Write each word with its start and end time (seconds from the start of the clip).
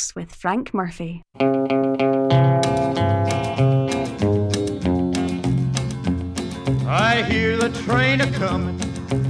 Wax 0.00 0.14
with 0.14 0.34
Frank 0.34 0.72
Murphy. 0.72 1.22
I 6.86 7.22
hear 7.28 7.58
the 7.58 7.70
train 7.84 8.22
a 8.22 8.32
comin', 8.32 8.80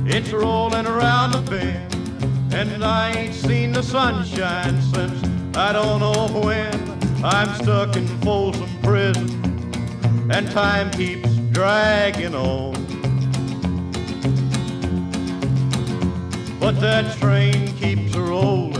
it's 0.07 0.33
rolling 0.33 0.87
around 0.87 1.33
the 1.33 1.43
bend, 1.51 2.55
and 2.55 2.85
I 2.85 3.11
ain't 3.11 3.35
seen 3.35 3.73
the 3.73 3.83
sunshine 3.83 4.81
since 4.83 5.57
I 5.57 5.73
don't 5.73 5.99
know 5.99 6.29
when. 6.41 7.25
I'm 7.25 7.53
stuck 7.63 7.97
in 7.97 8.07
Folsom 8.23 8.71
Prison, 8.83 9.29
and 10.31 10.49
time 10.53 10.91
keeps 10.93 11.35
dragging 11.51 12.37
on. 12.37 12.75
But 16.61 16.81
that 16.81 17.19
train 17.19 17.67
keeps 17.77 18.15
rolling 18.15 18.80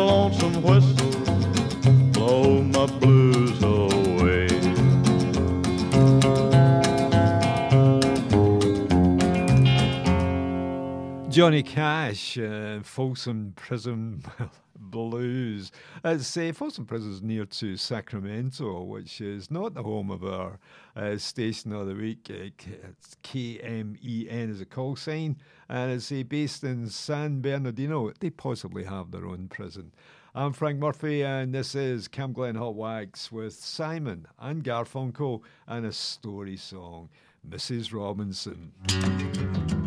Lonesome 0.00 0.62
whistle 0.62 1.10
blow 2.12 2.62
my 2.62 2.86
blues 2.98 3.62
away. 3.62 4.48
Johnny 11.28 11.62
Cash, 11.62 12.38
uh, 12.38 12.80
Folsom 12.82 13.52
Prison 13.56 14.22
Uh, 16.02 16.16
Folsom 16.16 16.86
Prison 16.86 17.12
is 17.12 17.20
near 17.20 17.44
to 17.44 17.76
Sacramento, 17.76 18.84
which 18.84 19.20
is 19.20 19.50
not 19.50 19.74
the 19.74 19.82
home 19.82 20.10
of 20.10 20.24
our 20.24 20.58
uh, 20.96 21.18
station 21.18 21.72
of 21.72 21.88
the 21.88 21.94
week. 21.94 22.30
Uh, 22.30 22.48
it's 22.88 23.16
KMEN 23.22 24.50
is 24.50 24.62
a 24.62 24.64
call 24.64 24.96
sign, 24.96 25.36
and 25.68 25.92
it's 25.92 26.10
uh, 26.10 26.22
based 26.26 26.64
in 26.64 26.88
San 26.88 27.42
Bernardino. 27.42 28.12
They 28.18 28.30
possibly 28.30 28.84
have 28.84 29.10
their 29.10 29.26
own 29.26 29.48
prison. 29.48 29.92
I'm 30.34 30.54
Frank 30.54 30.78
Murphy, 30.78 31.22
and 31.22 31.54
this 31.54 31.74
is 31.74 32.08
Cam 32.08 32.32
Glen 32.32 32.54
Hot 32.54 32.76
Wax 32.76 33.30
with 33.30 33.52
Simon 33.52 34.26
and 34.38 34.64
Garfunkel 34.64 35.42
and 35.66 35.84
a 35.84 35.92
story 35.92 36.56
song, 36.56 37.10
Mrs. 37.46 37.92
Robinson. 37.92 39.79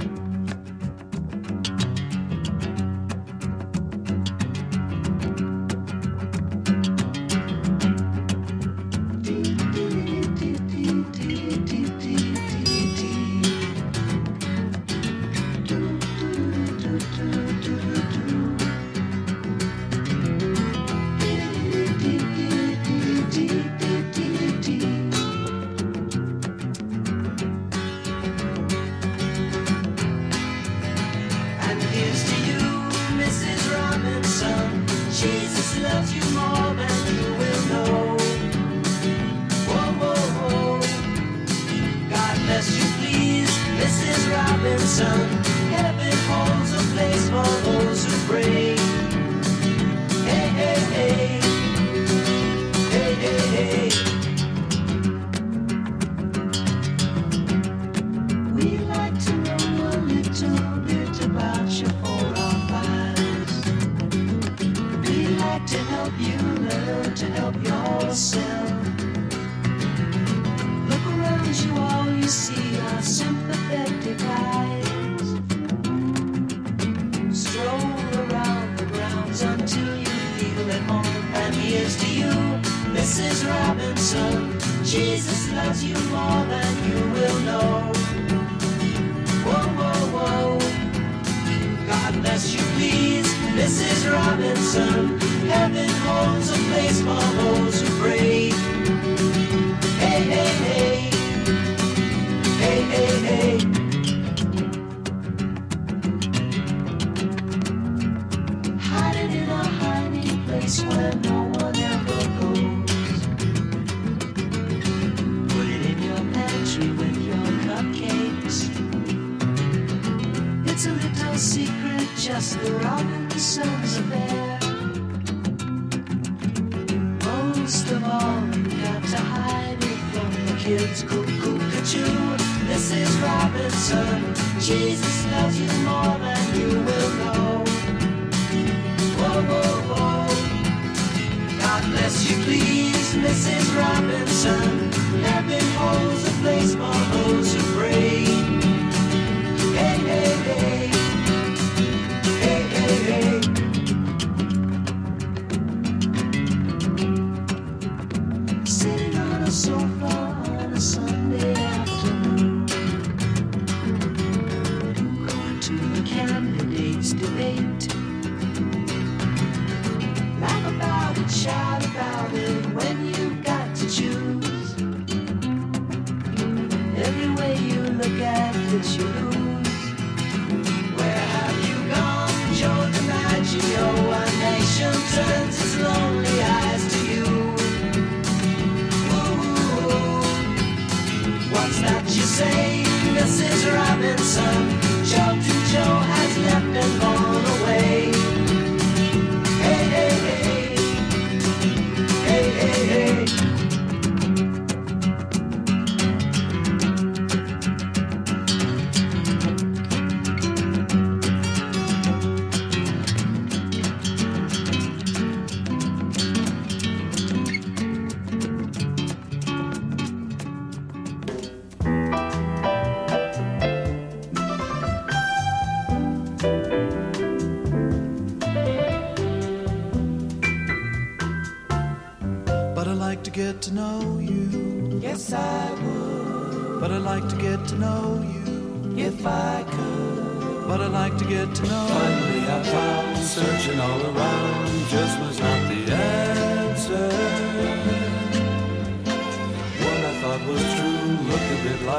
Robinson. 44.83 45.42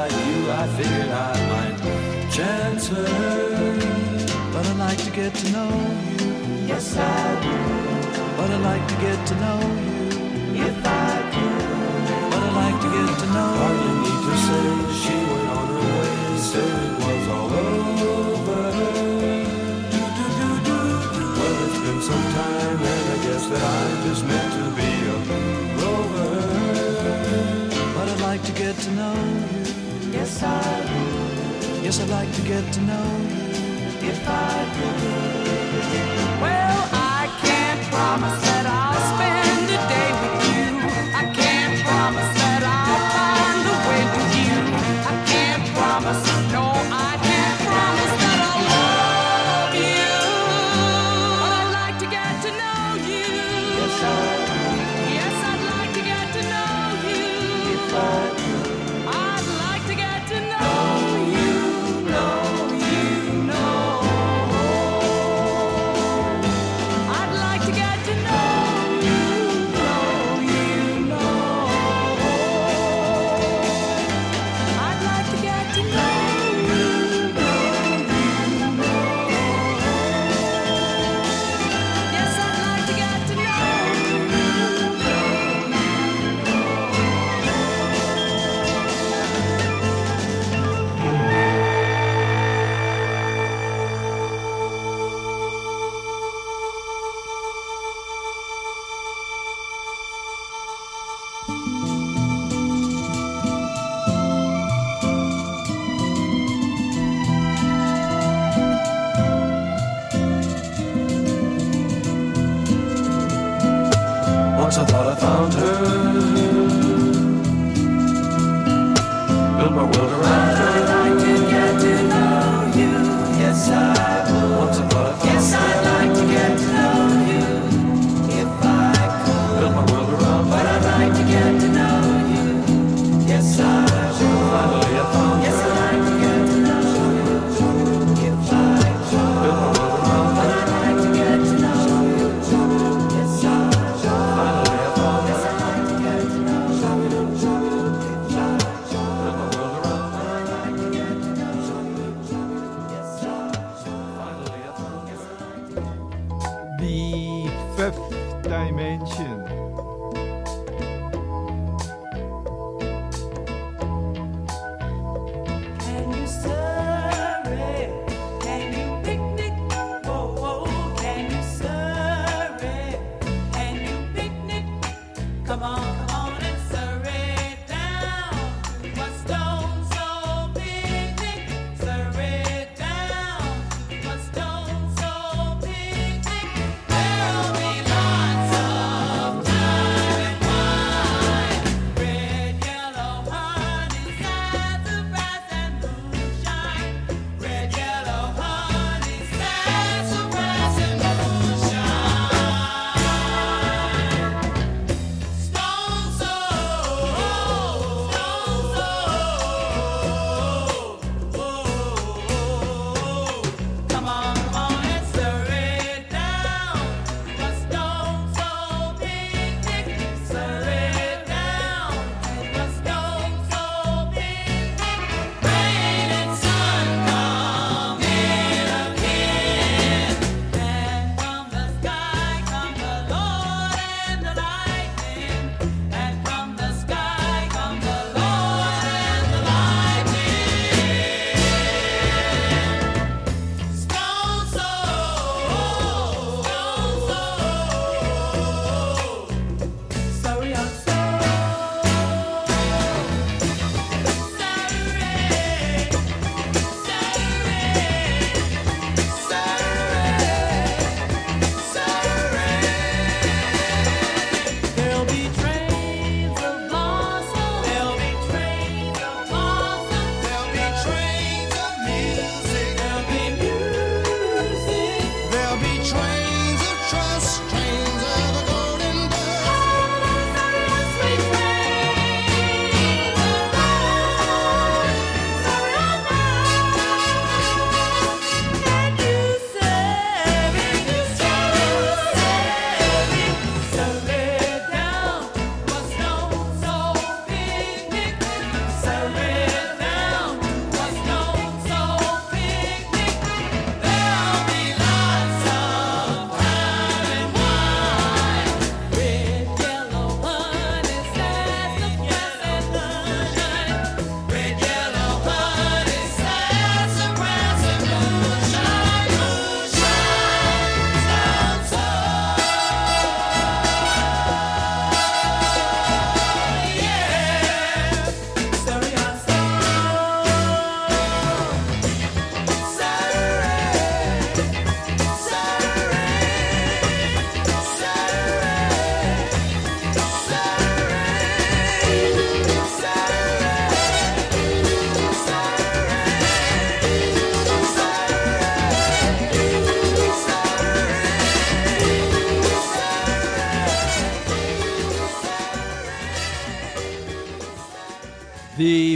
like 0.05 0.25
you, 0.27 0.51
I 0.51 0.67
figured 0.77 1.09
I 1.09 1.33
might 1.51 1.77
chance 2.31 2.87
her. 2.89 3.07
But 4.53 4.63
I'd 4.67 4.77
like 4.77 5.01
to 5.03 5.11
get 5.11 5.33
to 5.33 5.51
know 5.51 5.71
you. 6.09 6.67
Yes, 6.67 6.95
I 6.97 7.33
would. 7.43 8.37
But 8.37 8.49
I'd 8.55 8.65
like 8.71 8.85
to 8.91 8.97
get 9.07 9.19
to 9.29 9.35
know 9.43 9.59
you. 9.89 10.65
If 10.69 10.77
I 10.85 11.13
could. 11.33 12.05
But 12.31 12.41
I'd 12.47 12.57
like 12.63 12.79
to 12.85 12.89
get 12.97 13.11
to 13.21 13.27
know. 13.35 13.51
Hardly 13.61 13.93
need 14.05 14.21
to 14.27 14.35
say 14.47 14.65
she 15.01 15.15
went 15.31 15.49
on 15.57 15.67
her 15.73 15.85
way, 15.97 16.13
said 16.49 16.73
it 16.87 16.95
was 17.03 17.25
all 17.35 17.51
over. 18.13 18.65
Do 19.91 20.01
do 20.17 20.25
do 20.39 20.49
do. 20.67 20.79
Well, 21.39 21.55
it's 21.65 21.79
been 21.85 21.99
some 22.09 22.27
time, 22.39 22.79
and 22.93 23.05
I 23.15 23.17
guess 23.25 23.43
that 23.51 23.63
I 23.73 23.83
just 24.07 24.23
meant 24.29 24.51
to 24.59 24.65
be 24.79 24.91
a 25.13 25.17
rover. 25.79 26.31
But 27.95 28.05
I'd 28.13 28.21
like 28.29 28.43
to 28.43 28.51
get 28.51 28.75
to 28.85 28.91
know 28.91 29.15
you 29.49 29.54
yes 30.35 30.43
I 30.43 31.77
would. 31.77 31.83
Yes, 31.83 31.99
I'd 32.01 32.09
like 32.09 32.31
to 32.33 32.41
get 32.41 32.73
to 32.73 32.81
know 32.81 33.05
you 33.29 34.09
if 34.09 34.27
I 34.27 34.65
could. 34.75 36.41
Well, 36.41 36.89
I 36.91 37.29
can't 37.41 37.81
promise. 37.91 38.44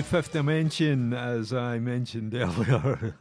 Fifth 0.10 0.32
dimension, 0.34 1.13
as 1.13 1.54
I 1.54 1.78
mentioned 1.78 2.34
earlier, 2.34 3.16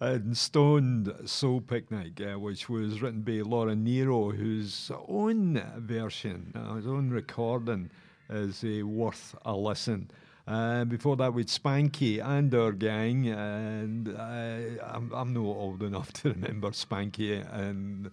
and 0.00 0.34
Stoned 0.34 1.12
Soul 1.26 1.60
Picnic, 1.60 2.18
uh, 2.22 2.38
which 2.38 2.70
was 2.70 3.02
written 3.02 3.20
by 3.20 3.42
Laura 3.46 3.76
Nyro, 3.76 4.30
whose 4.30 4.90
own 5.06 5.62
version, 5.76 6.54
uh, 6.54 6.76
his 6.76 6.86
own 6.86 7.10
recording, 7.10 7.90
is 8.30 8.64
uh, 8.64 8.86
worth 8.86 9.36
a 9.44 9.54
listen. 9.54 10.10
Uh, 10.46 10.86
before 10.86 11.14
that, 11.16 11.34
with 11.34 11.48
Spanky 11.48 12.24
and 12.24 12.54
our 12.54 12.72
gang, 12.72 13.28
and 13.28 14.08
uh, 14.08 14.82
I'm, 14.86 15.12
I'm 15.12 15.34
not 15.34 15.40
old 15.40 15.82
enough 15.82 16.10
to 16.22 16.30
remember 16.30 16.70
Spanky 16.70 17.46
and 17.52 18.10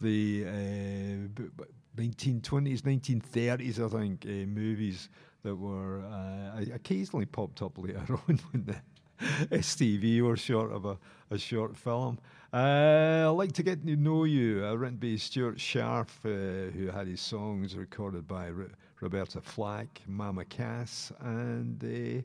the 0.00 0.44
uh, 0.48 1.28
b- 1.32 1.50
b- 1.56 2.08
1920s, 2.08 2.82
1930s, 2.82 3.86
I 3.86 4.00
think, 4.00 4.26
uh, 4.26 4.48
movies 4.48 5.08
that 5.46 5.54
were 5.54 6.00
uh, 6.00 6.60
occasionally 6.74 7.24
popped 7.24 7.62
up 7.62 7.78
later 7.78 8.00
on 8.28 8.40
when 8.50 8.64
the 8.66 9.56
STV 9.56 10.20
were 10.20 10.36
short 10.36 10.72
of 10.72 10.84
a, 10.84 10.98
a 11.30 11.38
short 11.38 11.76
film. 11.76 12.18
Uh, 12.52 13.26
I'd 13.30 13.36
like 13.36 13.52
to 13.52 13.62
get 13.62 13.86
to 13.86 13.94
know 13.94 14.24
you, 14.24 14.64
uh, 14.66 14.74
written 14.74 14.96
by 14.96 15.14
Stuart 15.14 15.58
Scharf, 15.58 16.08
uh, 16.24 16.72
who 16.72 16.88
had 16.88 17.06
his 17.06 17.20
songs 17.20 17.76
recorded 17.76 18.26
by 18.26 18.50
Ro- 18.50 18.70
Roberta 19.00 19.40
Flack, 19.40 20.02
Mama 20.08 20.44
Cass, 20.46 21.12
and 21.20 22.24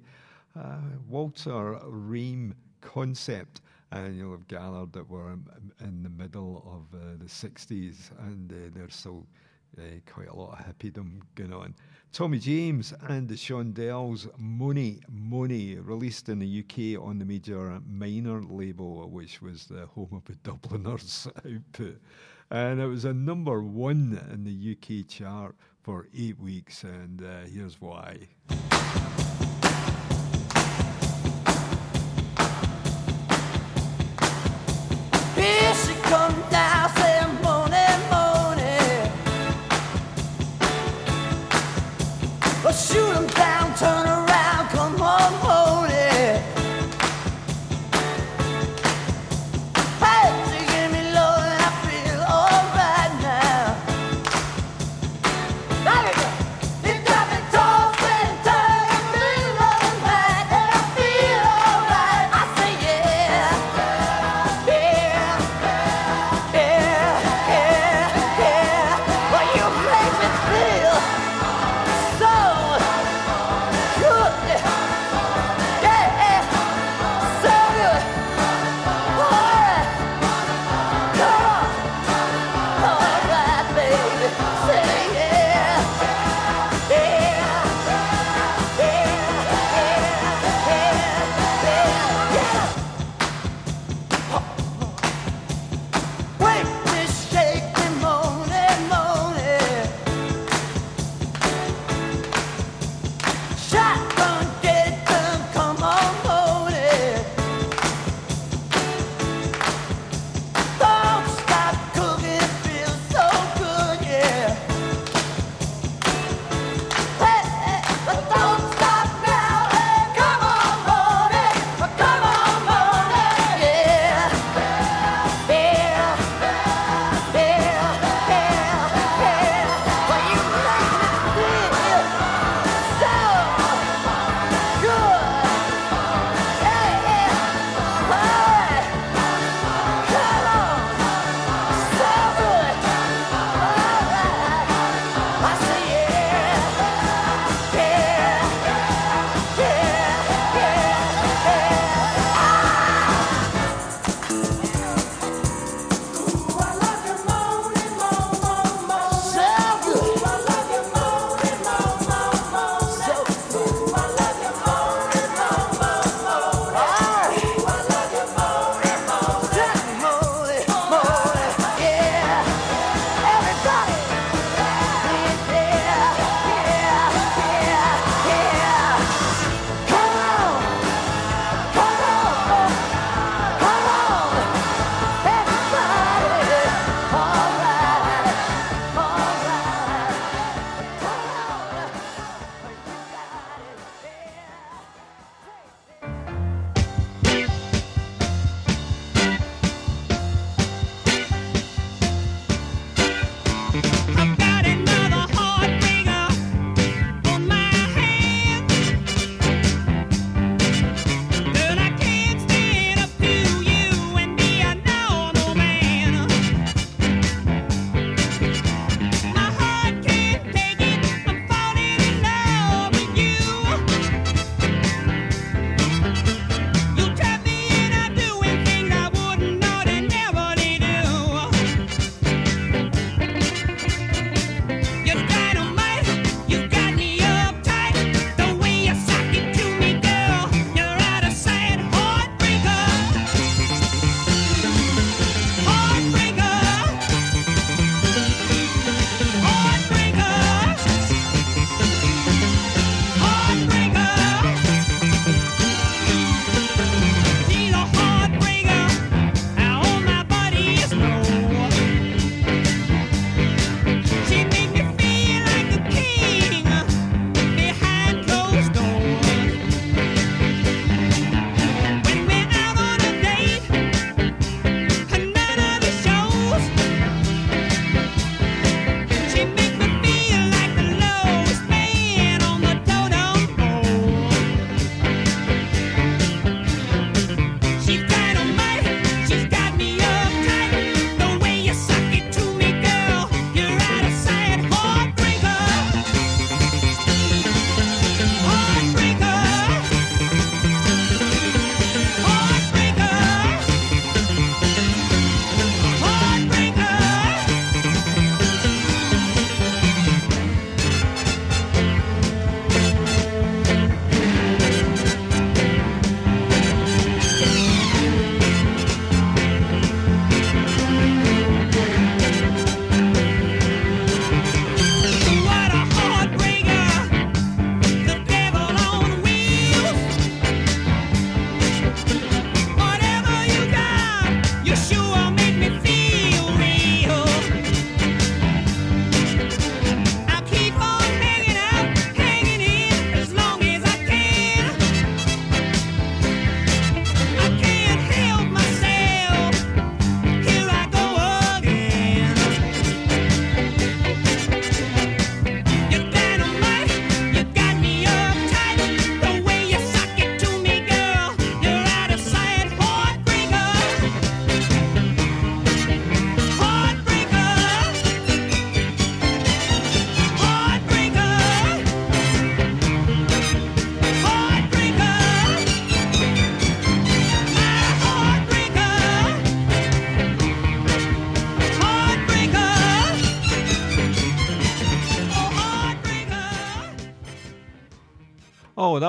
uh, 0.55 0.59
uh, 0.59 0.77
Walter 1.07 1.79
Ream 1.85 2.55
Concept. 2.81 3.61
And 3.91 4.17
you'll 4.17 4.31
have 4.31 4.47
gathered 4.47 4.93
that 4.93 5.07
we're 5.07 5.31
in- 5.31 6.01
the 6.01 6.09
middle 6.09 6.63
of 6.65 6.99
uh, 6.99 7.17
the 7.19 7.25
60s, 7.25 8.09
and 8.25 8.49
there's 8.73 8.95
still 8.95 9.27
quite 10.11 10.27
a 10.27 10.35
lot 10.35 10.59
of 10.59 10.65
hippiedom 10.65 11.21
going 11.35 11.53
on. 11.53 11.75
Tommy 12.13 12.39
James 12.39 12.93
and 13.07 13.29
the 13.29 13.35
Shondells, 13.35 14.27
Money, 14.37 14.99
Money, 15.09 15.75
released 15.75 16.27
in 16.27 16.39
the 16.39 16.59
UK 16.59 17.01
on 17.01 17.19
the 17.19 17.23
major 17.23 17.79
minor 17.89 18.41
label, 18.43 19.09
which 19.09 19.41
was 19.41 19.65
the 19.67 19.85
home 19.85 20.09
of 20.11 20.25
the 20.25 20.35
Dubliners 20.43 21.27
output. 21.37 22.01
And 22.49 22.81
it 22.81 22.87
was 22.87 23.05
a 23.05 23.13
number 23.13 23.63
one 23.63 24.19
in 24.33 24.43
the 24.43 24.75
UK 24.75 25.07
chart 25.07 25.55
for 25.83 26.09
eight 26.13 26.37
weeks, 26.37 26.83
and 26.83 27.23
uh, 27.23 27.47
here's 27.49 27.79
why. 27.79 28.17
Here 35.35 35.73
she 35.75 35.93
comes 36.01 36.51
now, 36.51 36.87
shoot 42.73 43.15
'em 43.17 43.27
down, 43.27 43.73
turn 43.75 44.05
around, 44.07 44.30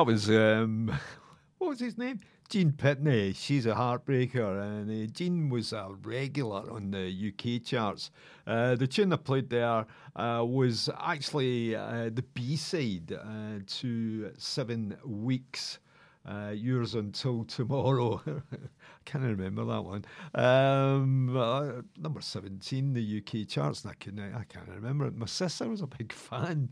that 0.03 0.13
was 0.13 0.29
um, 0.31 0.89
what 1.59 1.71
was 1.71 1.79
his 1.79 1.97
name? 1.97 2.19
Gene 2.49 2.73
Pitney. 2.73 3.37
She's 3.37 3.67
a 3.67 3.75
heartbreaker, 3.75 4.61
and 4.61 4.91
uh, 4.91 5.11
Gene 5.13 5.49
was 5.49 5.73
a 5.73 5.91
regular 6.03 6.69
on 6.73 6.91
the 6.91 7.33
UK 7.33 7.65
charts. 7.65 8.11
Uh, 8.45 8.75
the 8.75 8.89
tune 8.89 9.13
I 9.13 9.17
played 9.17 9.49
there 9.49 9.87
uh, 10.17 10.45
was 10.45 10.91
actually 11.01 11.77
uh, 11.77 12.11
the 12.13 12.25
B 12.35 12.57
side 12.57 13.13
uh, 13.13 13.61
to 13.65 14.33
Seven 14.39 14.97
Weeks. 15.05 15.79
Uh, 16.29 16.53
yours 16.53 16.95
until 16.97 17.45
tomorrow. 17.45 18.21
I 18.27 18.57
can't 19.05 19.23
remember 19.23 19.65
that 19.65 19.85
one. 19.85 20.05
Um, 20.35 21.37
uh, 21.37 21.83
number 21.97 22.21
seventeen, 22.21 22.93
the 22.93 23.23
UK 23.23 23.49
charts. 23.49 23.85
And 23.85 23.93
I 23.93 23.95
can 23.95 24.19
I 24.19 24.45
can't 24.53 24.69
remember 24.69 25.07
it. 25.07 25.17
My 25.17 25.27
sister 25.27 25.69
was 25.69 25.81
a 25.81 25.87
big 25.87 26.13
fan. 26.13 26.71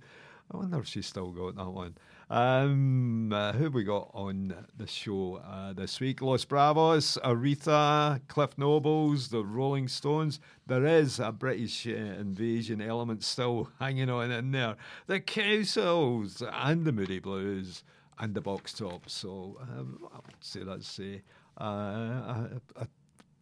I 0.53 0.57
wonder 0.57 0.81
if 0.81 0.87
she's 0.87 1.07
still 1.07 1.31
got 1.31 1.55
that 1.57 1.71
one. 1.71 1.95
Um, 2.31 3.33
uh, 3.33 3.53
who 3.55 3.65
have 3.65 3.75
we 3.75 3.83
got 3.83 4.09
on 4.15 4.55
the 4.77 4.87
show 4.87 5.43
uh, 5.45 5.73
this 5.73 5.99
week? 5.99 6.23
Los 6.23 6.45
Bravos, 6.45 7.19
Aretha, 7.25 8.21
Cliff 8.29 8.57
Nobles, 8.57 9.31
the 9.31 9.45
Rolling 9.45 9.89
Stones. 9.89 10.39
There 10.69 10.87
is 10.87 11.19
a 11.19 11.33
British 11.33 11.89
uh, 11.89 11.91
invasion 11.91 12.81
element 12.81 13.25
still 13.25 13.71
hanging 13.81 14.09
on 14.09 14.31
in 14.31 14.53
there. 14.53 14.77
The 15.09 15.19
Cowsills 15.19 16.41
and 16.53 16.85
the 16.85 16.93
Moody 16.93 17.19
Blues 17.19 17.83
and 18.21 18.33
the 18.33 18.41
Box 18.41 18.75
Tops. 18.75 19.13
So 19.13 19.59
um, 19.63 19.99
I 20.15 20.19
would 20.25 20.37
say 20.39 20.61
that's 20.63 21.01
a, 21.01 21.21
uh, 21.61 21.65
a, 21.65 22.61
a 22.77 22.87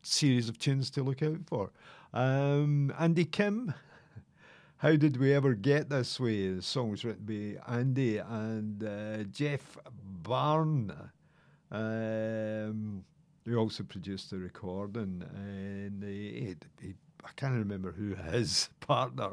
series 0.03 0.49
of 0.49 0.59
tunes 0.59 0.89
to 0.93 1.03
look 1.03 1.23
out 1.23 1.41
for. 1.47 1.73
Um, 2.15 2.95
Andy 2.99 3.27
Kim. 3.27 3.75
How 4.79 4.95
did 4.95 5.17
we 5.17 5.35
ever 5.35 5.55
get 5.55 5.89
this 5.89 6.21
way? 6.21 6.55
The 6.55 6.63
song 6.63 6.91
was 6.91 7.05
written 7.05 7.25
by 7.25 7.75
Andy 7.75 8.19
and 8.19 8.85
uh, 8.85 9.25
Jeff 9.25 9.77
Barry, 10.23 10.93
um, 11.73 13.05
who 13.45 13.57
also 13.57 13.83
produced 13.83 14.31
the 14.31 14.39
recording. 14.39 15.25
And 15.35 16.05
he, 16.05 16.55
he, 16.81 16.95
I 17.25 17.31
can't 17.35 17.55
remember 17.55 17.91
who 17.91 18.15
his 18.31 18.69
partner 18.79 19.33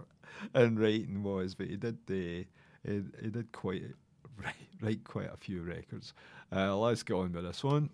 in 0.56 0.80
writing 0.80 1.22
was, 1.22 1.54
but 1.54 1.68
he 1.68 1.76
did 1.76 2.00
the 2.08 2.48
he, 2.84 3.02
he 3.22 3.30
did 3.30 3.52
quite 3.52 3.84
write, 4.44 4.56
write 4.82 5.04
quite 5.04 5.32
a 5.32 5.38
few 5.38 5.62
records. 5.62 6.14
Uh, 6.52 6.76
let's 6.76 7.04
get 7.04 7.14
on 7.14 7.32
with 7.32 7.44
this 7.44 7.64
one. 7.64 7.92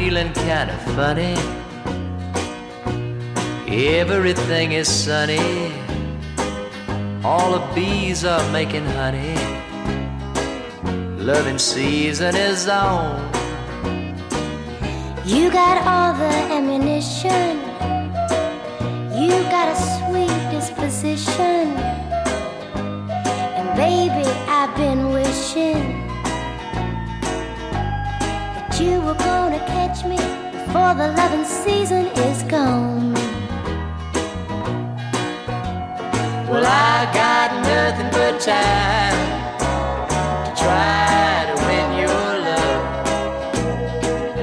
Feeling 0.00 0.32
kind 0.32 0.70
of 0.70 0.80
funny. 0.96 1.36
Everything 4.00 4.72
is 4.72 4.88
sunny. 4.88 5.72
All 7.22 7.48
the 7.56 7.64
bees 7.74 8.24
are 8.24 8.44
making 8.50 8.86
honey. 8.98 9.36
Loving 11.30 11.58
season 11.58 12.34
is 12.34 12.66
on. 12.66 13.20
You 15.32 15.50
got 15.50 15.76
all 15.92 16.12
the 16.22 16.34
ammunition. 16.56 17.52
You 19.22 19.36
got 19.56 19.66
a 19.74 19.78
sweet 19.96 20.36
disposition. 20.54 21.59
Before 30.72 30.94
the 30.94 31.08
loving 31.14 31.44
season 31.44 32.06
is 32.28 32.44
gone. 32.44 33.12
Well, 36.48 36.64
I 36.64 37.10
got 37.12 37.50
nothing 37.72 38.10
but 38.12 38.38
time 38.38 39.18
to 40.44 40.50
try 40.62 41.50
to 41.50 41.54
win 41.66 41.88
your 42.04 42.28
love. 42.48 42.82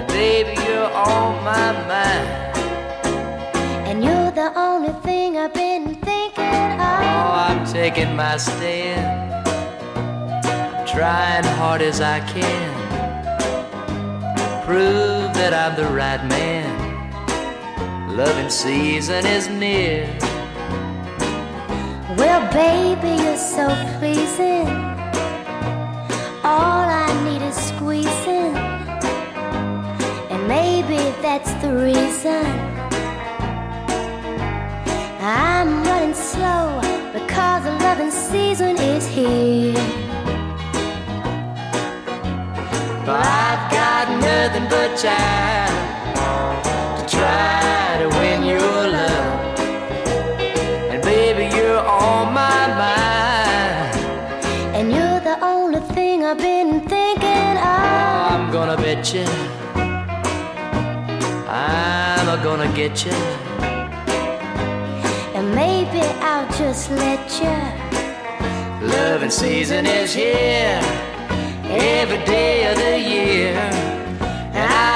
Baby, 0.09 0.53
you're 0.67 0.91
on 0.91 1.41
my 1.45 1.71
mind. 1.93 2.27
And 3.87 4.03
you're 4.03 4.31
the 4.31 4.51
only 4.59 4.93
thing 5.07 5.37
I've 5.37 5.53
been 5.53 5.95
thinking 5.95 6.71
of. 6.91 7.03
Oh. 7.07 7.45
I'm 7.47 7.61
taking 7.65 8.17
my 8.17 8.35
stand. 8.35 9.47
I'm 10.75 10.85
trying 10.85 11.45
hard 11.55 11.81
as 11.81 12.01
I 12.01 12.19
can. 12.35 12.73
Prove 14.65 15.06
that 15.49 15.71
I'm 15.71 15.77
the 15.81 15.89
right 15.93 16.23
man. 16.25 16.67
Loving 18.17 18.49
season 18.49 19.25
is 19.25 19.47
near. 19.47 20.05
Well, 22.17 22.43
baby, 22.51 23.23
you're 23.23 23.37
so 23.37 23.65
pleasing. 23.97 24.67
All 26.43 26.83
I 27.05 27.07
need 27.23 27.41
is 27.41 27.55
squeezing. 27.55 28.55
And 30.31 30.47
maybe 30.49 30.97
that's 31.21 31.53
the 31.63 31.73
reason 31.73 32.45
I'm 35.21 35.83
running 35.85 36.13
slow 36.13 36.81
because 37.13 37.63
the 37.63 37.71
loving 37.85 38.11
season 38.11 38.75
is 38.75 39.07
here. 39.07 39.96
Nothing 44.59 44.69
but 44.69 44.97
time 44.97 46.17
to 46.97 47.15
try 47.15 47.97
to 47.99 48.07
win 48.19 48.43
your 48.43 48.59
love. 48.59 49.59
And 50.91 51.01
baby, 51.03 51.55
you're 51.55 51.79
on 51.79 52.33
my 52.33 52.67
mind. 52.83 53.95
And 54.75 54.91
you're 54.91 55.19
the 55.19 55.37
only 55.43 55.79
thing 55.93 56.23
I've 56.23 56.37
been 56.37 56.81
thinking 56.81 57.57
of. 57.57 58.31
I'm 58.33 58.51
gonna 58.51 58.77
bet 58.77 59.13
you. 59.13 59.25
I'm 61.47 62.43
gonna 62.43 62.71
get 62.75 63.05
you. 63.05 63.11
And 65.35 65.53
maybe 65.53 66.01
I'll 66.21 66.49
just 66.57 66.89
let 66.91 67.23
you. 67.41 68.87
Loving 68.87 69.29
season 69.29 69.85
is 69.85 70.13
here 70.13 70.81
every 71.65 72.23
day 72.25 72.71
of 72.71 72.77
the 72.77 72.99
year. 72.99 73.96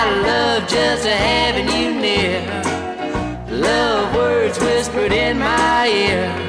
I 0.04 0.10
love 0.22 0.68
just 0.68 1.06
having 1.06 1.70
you 1.70 1.94
near. 1.94 2.42
Love 3.52 4.16
words 4.16 4.60
whispered 4.60 5.12
in 5.12 5.38
my 5.38 5.88
ear. 5.88 6.48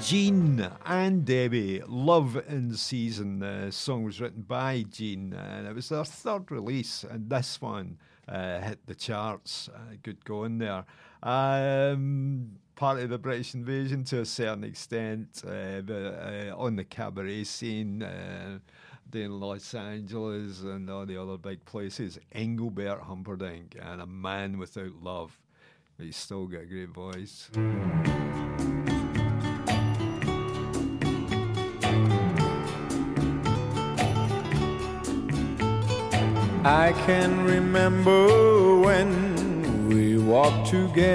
Gene 0.00 0.70
and 0.86 1.24
Debbie, 1.24 1.82
Love 1.88 2.40
in 2.46 2.76
Season. 2.76 3.40
The 3.40 3.72
song 3.72 4.04
was 4.04 4.20
written 4.20 4.42
by 4.42 4.84
Gene, 4.88 5.32
and 5.32 5.66
it 5.66 5.70
uh, 5.70 5.74
was 5.74 5.88
their 5.88 6.04
third 6.04 6.52
release, 6.52 7.02
and 7.02 7.28
this 7.28 7.60
one 7.60 7.98
uh, 8.28 8.60
hit 8.60 8.86
the 8.86 8.94
charts. 8.94 9.68
Uh, 9.74 9.96
good 10.02 10.24
going 10.24 10.58
there. 10.58 10.84
Um, 11.22 12.58
part 12.74 13.00
of 13.00 13.10
the 13.10 13.18
British 13.18 13.54
invasion 13.54 14.04
to 14.04 14.20
a 14.20 14.24
certain 14.24 14.64
extent, 14.64 15.42
uh, 15.46 15.80
but, 15.82 15.94
uh, 15.94 16.54
on 16.56 16.76
the 16.76 16.84
cabaret 16.84 17.44
scene. 17.44 18.02
Uh, 18.02 18.58
in 19.14 19.40
Los 19.40 19.74
Angeles 19.74 20.62
and 20.62 20.88
all 20.88 21.04
the 21.04 21.20
other 21.20 21.36
big 21.36 21.62
places, 21.64 22.18
Engelbert 22.32 23.02
Humperdinck 23.02 23.76
and 23.78 24.00
a 24.00 24.06
man 24.06 24.58
without 24.58 25.02
love. 25.02 25.38
He's 25.98 26.16
still 26.16 26.46
got 26.46 26.62
a 26.62 26.66
great 26.66 26.88
voice. 26.88 27.50
I 36.64 36.92
can 37.06 37.44
remember 37.44 38.78
when 38.78 39.88
we 39.88 40.16
walked 40.16 40.68
together, 40.70 41.10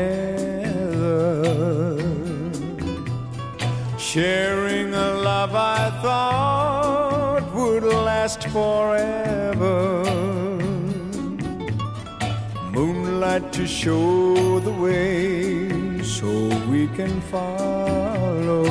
sharing 3.98 4.94
a 4.94 5.14
love 5.14 5.56
I 5.56 5.90
thought 6.02 7.56
would 7.56 7.84
last 7.84 8.50
forever. 8.50 10.04
Moonlight 12.74 13.54
to 13.54 13.66
show 13.66 14.60
the 14.60 14.74
way 14.74 16.04
so 16.04 16.28
we 16.68 16.88
can 16.88 17.22
follow. 17.22 18.66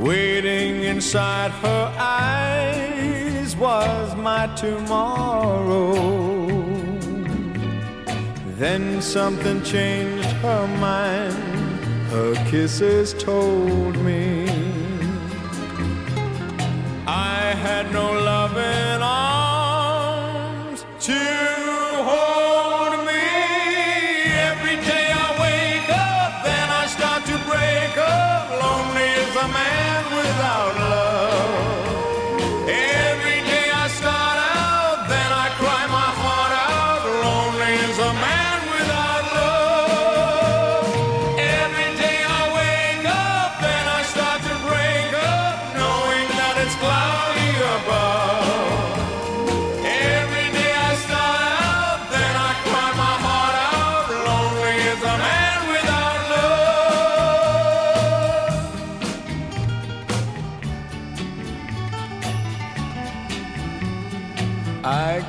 Waiting 0.00 0.82
inside 0.82 1.52
her 1.52 1.94
eyes 1.96 2.87
was 3.58 4.14
my 4.16 4.46
tomorrow. 4.54 5.94
Then 8.56 9.02
something 9.02 9.62
changed 9.62 10.28
her 10.42 10.66
mind. 10.78 11.34
Her 12.10 12.34
kisses 12.50 13.12
told 13.14 13.96
me 13.98 14.47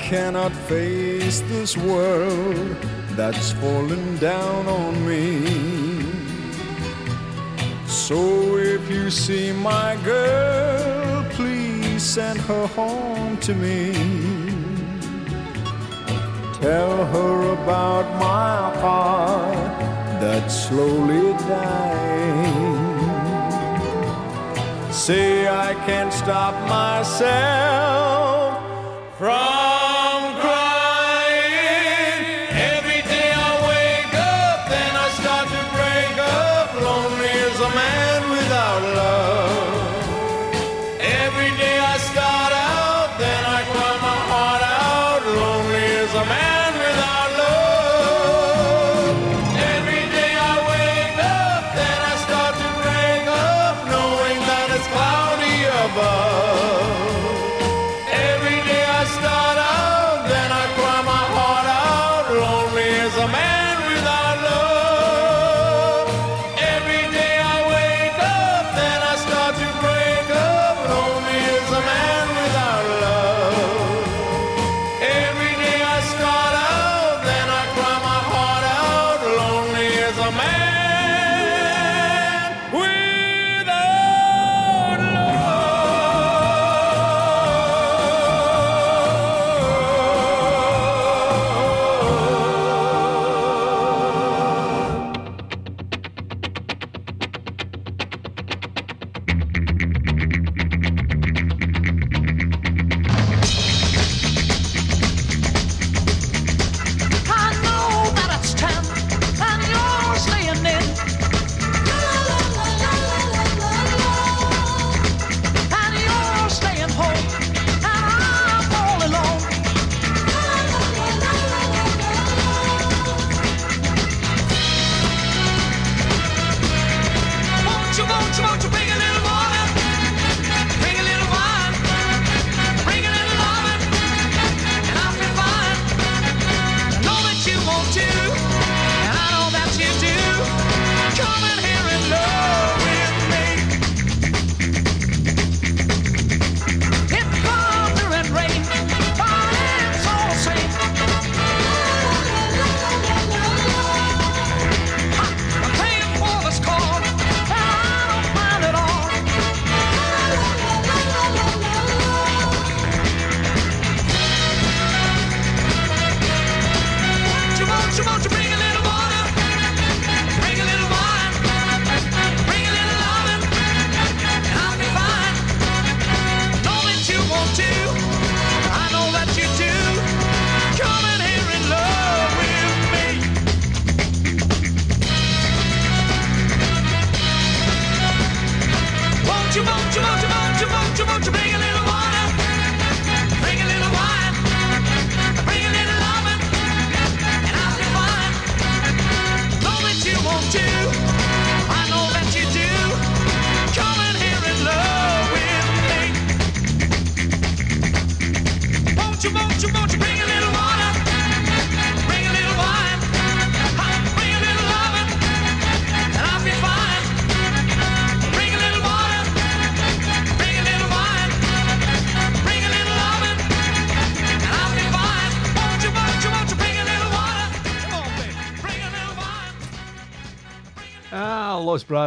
cannot 0.10 0.52
face 0.52 1.41
this 1.41 1.78
world 1.78 2.76
that's 3.12 3.52
fallen 3.52 4.17
down 4.17 4.65
on 4.65 5.08
me. 5.08 5.45
So 7.86 8.58
if 8.58 8.89
you 8.89 9.12
see 9.12 9.52
my 9.52 9.95
girl, 10.04 11.24
please 11.30 12.02
send 12.02 12.39
her 12.41 12.65
home 12.65 13.38
to 13.38 13.54
me. 13.54 13.93
Tell 16.60 17.06
her 17.13 17.54
about 17.54 18.06
my 18.19 18.74
heart 18.82 19.80
that's 20.19 20.56
slowly 20.69 21.34
dying. 21.48 22.50
Say 24.91 25.48
I 25.48 25.76
can't 25.86 26.12
stop 26.12 26.56
myself 26.67 27.69
from 29.19 29.68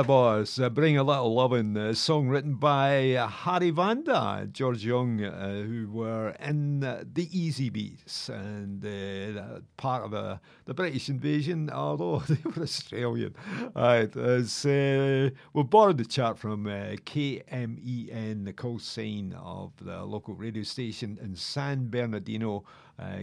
Los 0.09 0.59
uh, 0.59 0.71
Bring 0.71 0.97
a 0.97 1.03
Little 1.03 1.35
Lovin', 1.35 1.77
a 1.77 1.95
song 1.95 2.29
written 2.29 2.55
by 2.55 3.15
uh, 3.15 3.27
Harry 3.27 3.71
Vanda, 3.71 4.49
George 4.51 4.85
Young, 4.85 5.23
uh, 5.23 5.63
who 5.63 5.89
were 5.91 6.31
in 6.41 6.83
uh, 6.83 7.05
the 7.13 7.27
Easybeats 7.27 8.29
and 8.29 8.85
uh, 8.85 9.61
part 9.77 10.05
of 10.05 10.15
uh, 10.15 10.39
the 10.65 10.75
British 10.75 11.09
invasion, 11.09 11.69
although 11.71 12.19
they 12.29 12.39
were 12.45 12.63
Australian. 12.63 13.35
Right, 13.77 14.11
uh, 14.17 15.31
we 15.53 15.63
borrowed 15.63 15.99
the 15.99 16.05
chart 16.05 16.39
from 16.39 16.65
KMEN, 16.65 18.45
the 18.45 18.53
call 18.53 18.79
sign 18.79 19.35
of 19.39 19.73
the 19.81 20.03
local 20.05 20.35
radio 20.35 20.63
station 20.63 21.19
in 21.23 21.37
San 21.37 21.89
Bernardino, 21.89 22.65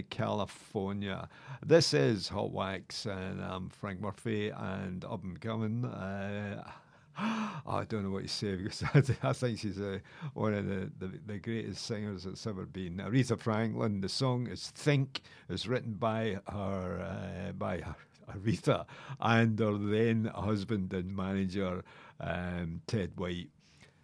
California. 0.09 1.27
This 1.65 1.93
is 1.93 2.29
Hot 2.29 2.51
Wax, 2.51 3.05
and 3.05 3.43
I'm 3.43 3.69
Frank 3.69 3.99
Murphy, 3.99 4.49
and 4.49 5.03
up 5.03 5.23
and 5.23 5.39
coming. 5.41 5.83
Uh, 5.83 6.63
I 7.17 7.85
don't 7.89 8.03
know 8.03 8.11
what 8.11 8.23
to 8.23 8.29
say 8.29 8.55
because 8.55 8.81
I 9.23 9.33
think 9.33 9.59
she's 9.59 9.79
uh, 9.79 9.99
one 10.33 10.53
of 10.53 10.65
the, 10.65 10.89
the, 10.99 11.19
the 11.27 11.37
greatest 11.37 11.85
singers 11.85 12.23
that's 12.23 12.47
ever 12.47 12.65
been. 12.65 12.97
Aretha 12.97 13.37
Franklin. 13.37 13.99
The 13.99 14.07
song 14.07 14.47
is 14.47 14.71
"Think." 14.71 15.21
It's 15.49 15.67
written 15.67 15.95
by 15.95 16.39
her 16.47 17.49
uh, 17.49 17.51
by 17.51 17.79
her, 17.81 17.95
Aretha 18.31 18.85
and 19.19 19.59
her 19.59 19.77
then 19.77 20.31
husband 20.33 20.93
and 20.93 21.13
manager 21.13 21.83
um, 22.21 22.81
Ted 22.87 23.11
White, 23.17 23.49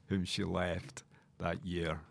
whom 0.08 0.26
she 0.26 0.44
left 0.44 1.04
that 1.40 1.66
year. 1.66 2.02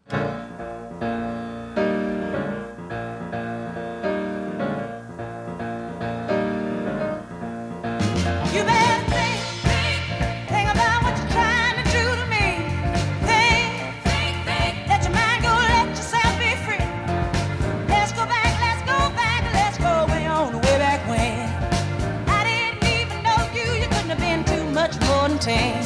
More 25.55 25.84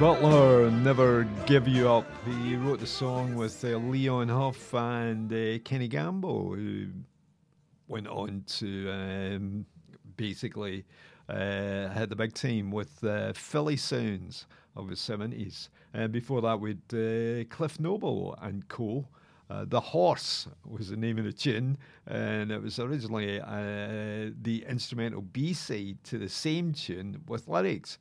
Butler, 0.00 0.70
Never 0.72 1.22
Give 1.46 1.68
You 1.68 1.88
Up. 1.88 2.06
He 2.42 2.56
wrote 2.56 2.80
the 2.80 2.86
song 2.86 3.36
with 3.36 3.64
uh, 3.64 3.76
Leon 3.76 4.28
Huff 4.28 4.74
and 4.74 5.32
uh, 5.32 5.58
Kenny 5.64 5.86
Gamble, 5.86 6.52
who 6.52 6.88
went 7.86 8.08
on 8.08 8.42
to 8.58 8.90
um, 8.90 9.64
basically 10.16 10.84
uh, 11.28 11.88
had 11.88 12.08
the 12.10 12.16
big 12.16 12.34
team 12.34 12.72
with 12.72 13.04
uh, 13.04 13.32
Philly 13.34 13.76
Sounds 13.76 14.46
of 14.74 14.88
the 14.88 14.96
70s. 14.96 15.68
And 15.94 16.12
before 16.12 16.42
that, 16.42 16.58
with 16.58 16.78
uh, 16.92 17.48
Cliff 17.54 17.78
Noble 17.78 18.36
and 18.42 18.66
Co. 18.68 19.06
Uh, 19.48 19.64
the 19.68 19.80
Horse 19.80 20.48
was 20.66 20.88
the 20.88 20.96
name 20.96 21.18
of 21.18 21.24
the 21.24 21.32
tune, 21.32 21.76
and 22.06 22.50
it 22.50 22.60
was 22.60 22.78
originally 22.78 23.38
the 23.38 24.64
instrumental 24.68 25.20
B 25.20 25.52
side 25.52 25.98
to 26.04 26.18
the 26.18 26.28
same 26.28 26.72
tune 26.72 27.22
with 27.28 27.46
lyrics. 27.46 27.98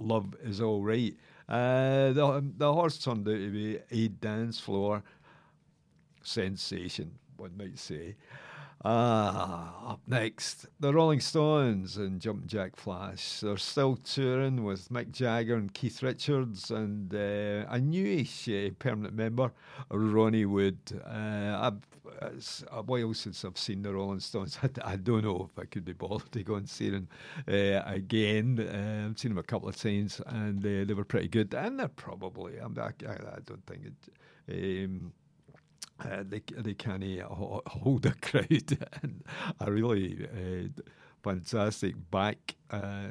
Love 0.00 0.34
is 0.42 0.60
all 0.60 0.82
right. 0.82 1.14
Uh, 1.48 2.12
the, 2.12 2.44
the 2.56 2.72
horse 2.72 2.98
turned 2.98 3.26
out 3.26 3.32
to 3.32 3.50
be 3.50 3.78
a 3.90 4.08
dance 4.08 4.60
floor 4.60 5.02
sensation, 6.22 7.10
one 7.36 7.56
might 7.56 7.78
say. 7.78 8.14
Ah, 8.84 9.90
up 9.90 10.00
next, 10.06 10.66
the 10.78 10.92
Rolling 10.92 11.18
Stones 11.18 11.96
and 11.96 12.20
Jump 12.20 12.46
Jack 12.46 12.76
Flash. 12.76 13.40
They're 13.40 13.56
still 13.56 13.96
touring 13.96 14.62
with 14.62 14.88
Mick 14.88 15.10
Jagger 15.10 15.56
and 15.56 15.74
Keith 15.74 16.00
Richards 16.00 16.70
and 16.70 17.12
uh, 17.12 17.66
a 17.68 17.80
newish 17.80 18.48
uh, 18.48 18.70
permanent 18.78 19.14
member, 19.14 19.52
Ronnie 19.90 20.44
Wood. 20.44 20.78
Uh, 21.04 21.58
I've, 21.60 22.32
it's 22.36 22.62
a 22.70 22.82
while 22.82 23.12
since 23.14 23.44
I've 23.44 23.58
seen 23.58 23.82
the 23.82 23.92
Rolling 23.92 24.20
Stones. 24.20 24.56
I, 24.62 24.92
I 24.92 24.96
don't 24.96 25.24
know 25.24 25.50
if 25.52 25.58
I 25.60 25.64
could 25.64 25.84
be 25.84 25.92
bothered 25.92 26.30
to 26.30 26.44
go 26.44 26.54
and 26.54 26.68
see 26.68 26.90
them 26.90 27.08
uh, 27.48 27.82
again. 27.84 28.60
Uh, 28.60 29.08
I've 29.08 29.18
seen 29.18 29.32
them 29.32 29.38
a 29.38 29.42
couple 29.42 29.68
of 29.68 29.76
times 29.76 30.20
and 30.26 30.64
uh, 30.64 30.84
they 30.86 30.94
were 30.94 31.04
pretty 31.04 31.28
good. 31.28 31.52
And 31.52 31.80
they're 31.80 31.88
probably, 31.88 32.58
I'm, 32.58 32.78
I, 32.78 32.90
I 33.08 33.40
don't 33.44 33.66
think 33.66 33.86
it. 33.86 34.84
Um, 34.84 35.12
uh, 36.00 36.22
they 36.28 36.42
they 36.56 36.74
can't 36.74 37.04
uh, 37.04 37.60
hold 37.66 38.06
a 38.06 38.12
crowd. 38.14 38.78
and 39.02 39.24
a 39.60 39.70
really 39.70 40.26
uh, 40.26 40.82
fantastic 41.22 41.94
back 42.10 42.54
uh, 42.70 43.08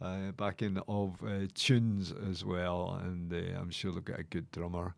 uh, 0.00 0.32
backing 0.36 0.78
of 0.88 1.22
tunes 1.54 2.12
as 2.30 2.44
well, 2.44 3.00
and 3.02 3.32
I'm 3.32 3.70
sure 3.70 3.92
they've 3.92 4.04
got 4.04 4.20
a 4.20 4.24
good 4.24 4.50
drummer 4.52 4.94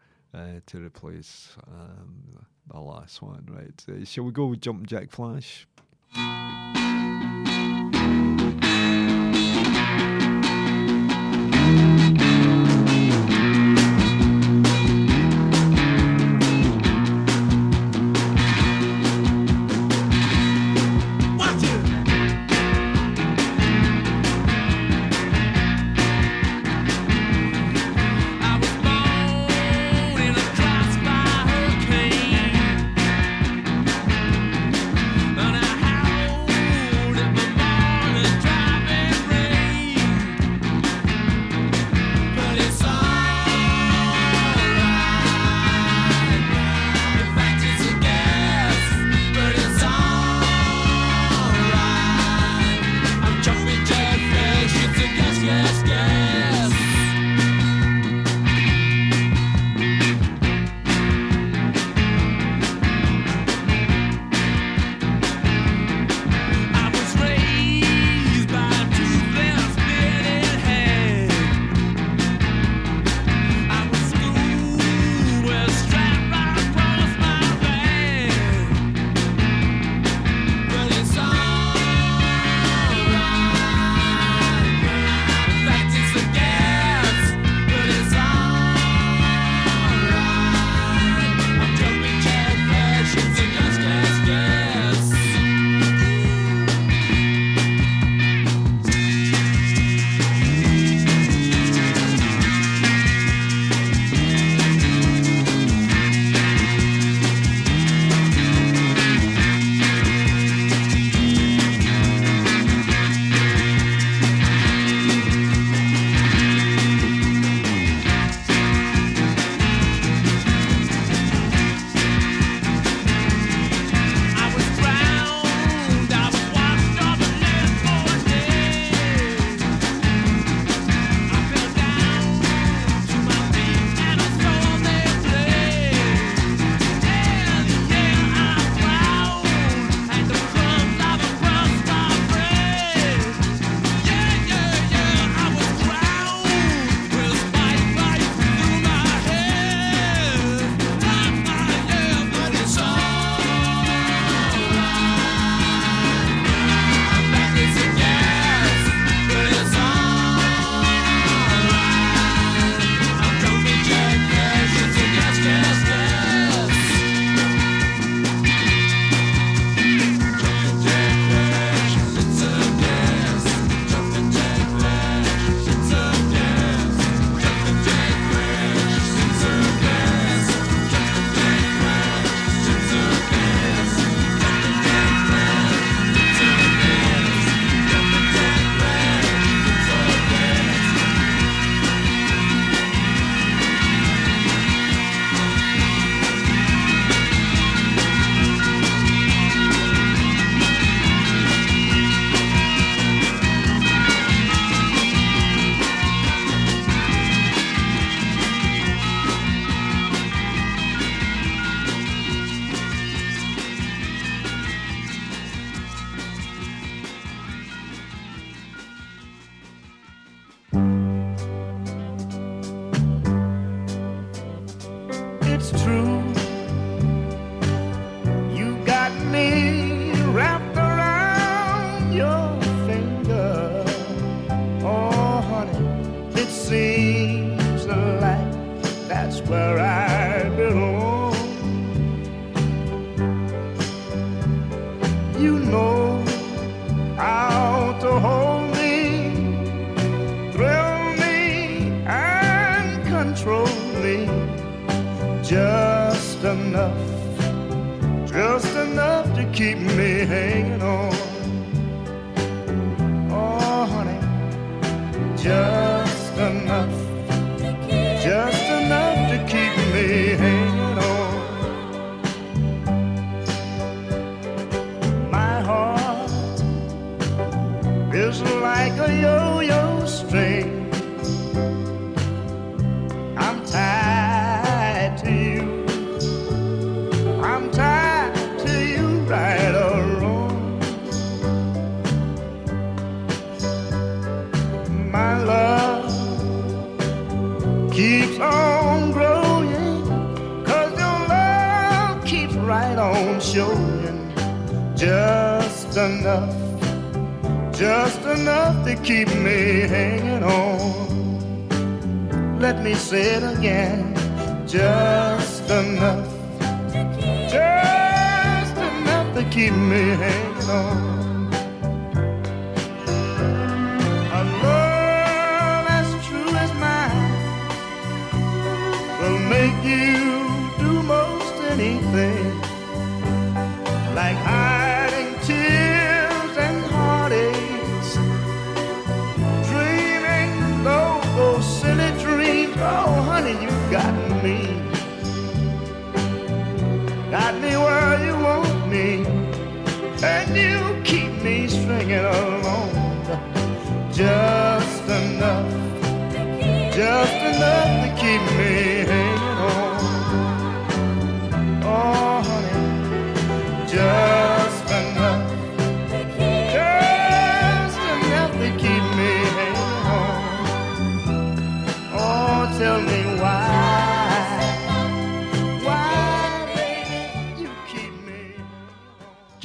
to 0.66 0.78
replace 0.78 1.56
um, 1.68 2.44
the 2.70 2.78
last 2.78 3.22
one. 3.22 3.46
Right? 3.50 4.06
Shall 4.06 4.24
we 4.24 4.32
go 4.32 4.46
with 4.46 4.60
Jumpin' 4.60 4.86
Jack 4.86 5.10
Flash? 5.10 5.66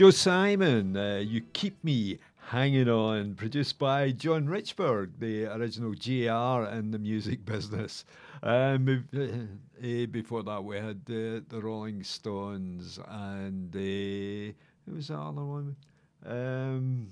Joe 0.01 0.09
Simon, 0.09 0.97
uh, 0.97 1.21
You 1.23 1.41
Keep 1.53 1.83
Me 1.83 2.17
Hanging 2.47 2.89
On, 2.89 3.35
produced 3.35 3.77
by 3.77 4.09
John 4.09 4.47
Richbourg, 4.47 5.11
the 5.19 5.45
original 5.45 5.91
GR 5.91 6.75
in 6.75 6.89
the 6.89 6.97
music 6.97 7.45
business. 7.45 8.03
Um, 8.41 9.05
be- 9.11 9.47
eh, 9.79 10.07
before 10.07 10.41
that, 10.41 10.63
we 10.63 10.77
had 10.77 11.01
uh, 11.07 11.45
the 11.47 11.61
Rolling 11.61 12.01
Stones 12.01 12.97
and 13.07 13.75
uh, 13.75 14.53
who 14.87 14.95
was 14.95 15.09
that 15.09 15.19
other 15.19 15.45
one? 15.45 15.75
Um, 16.25 17.11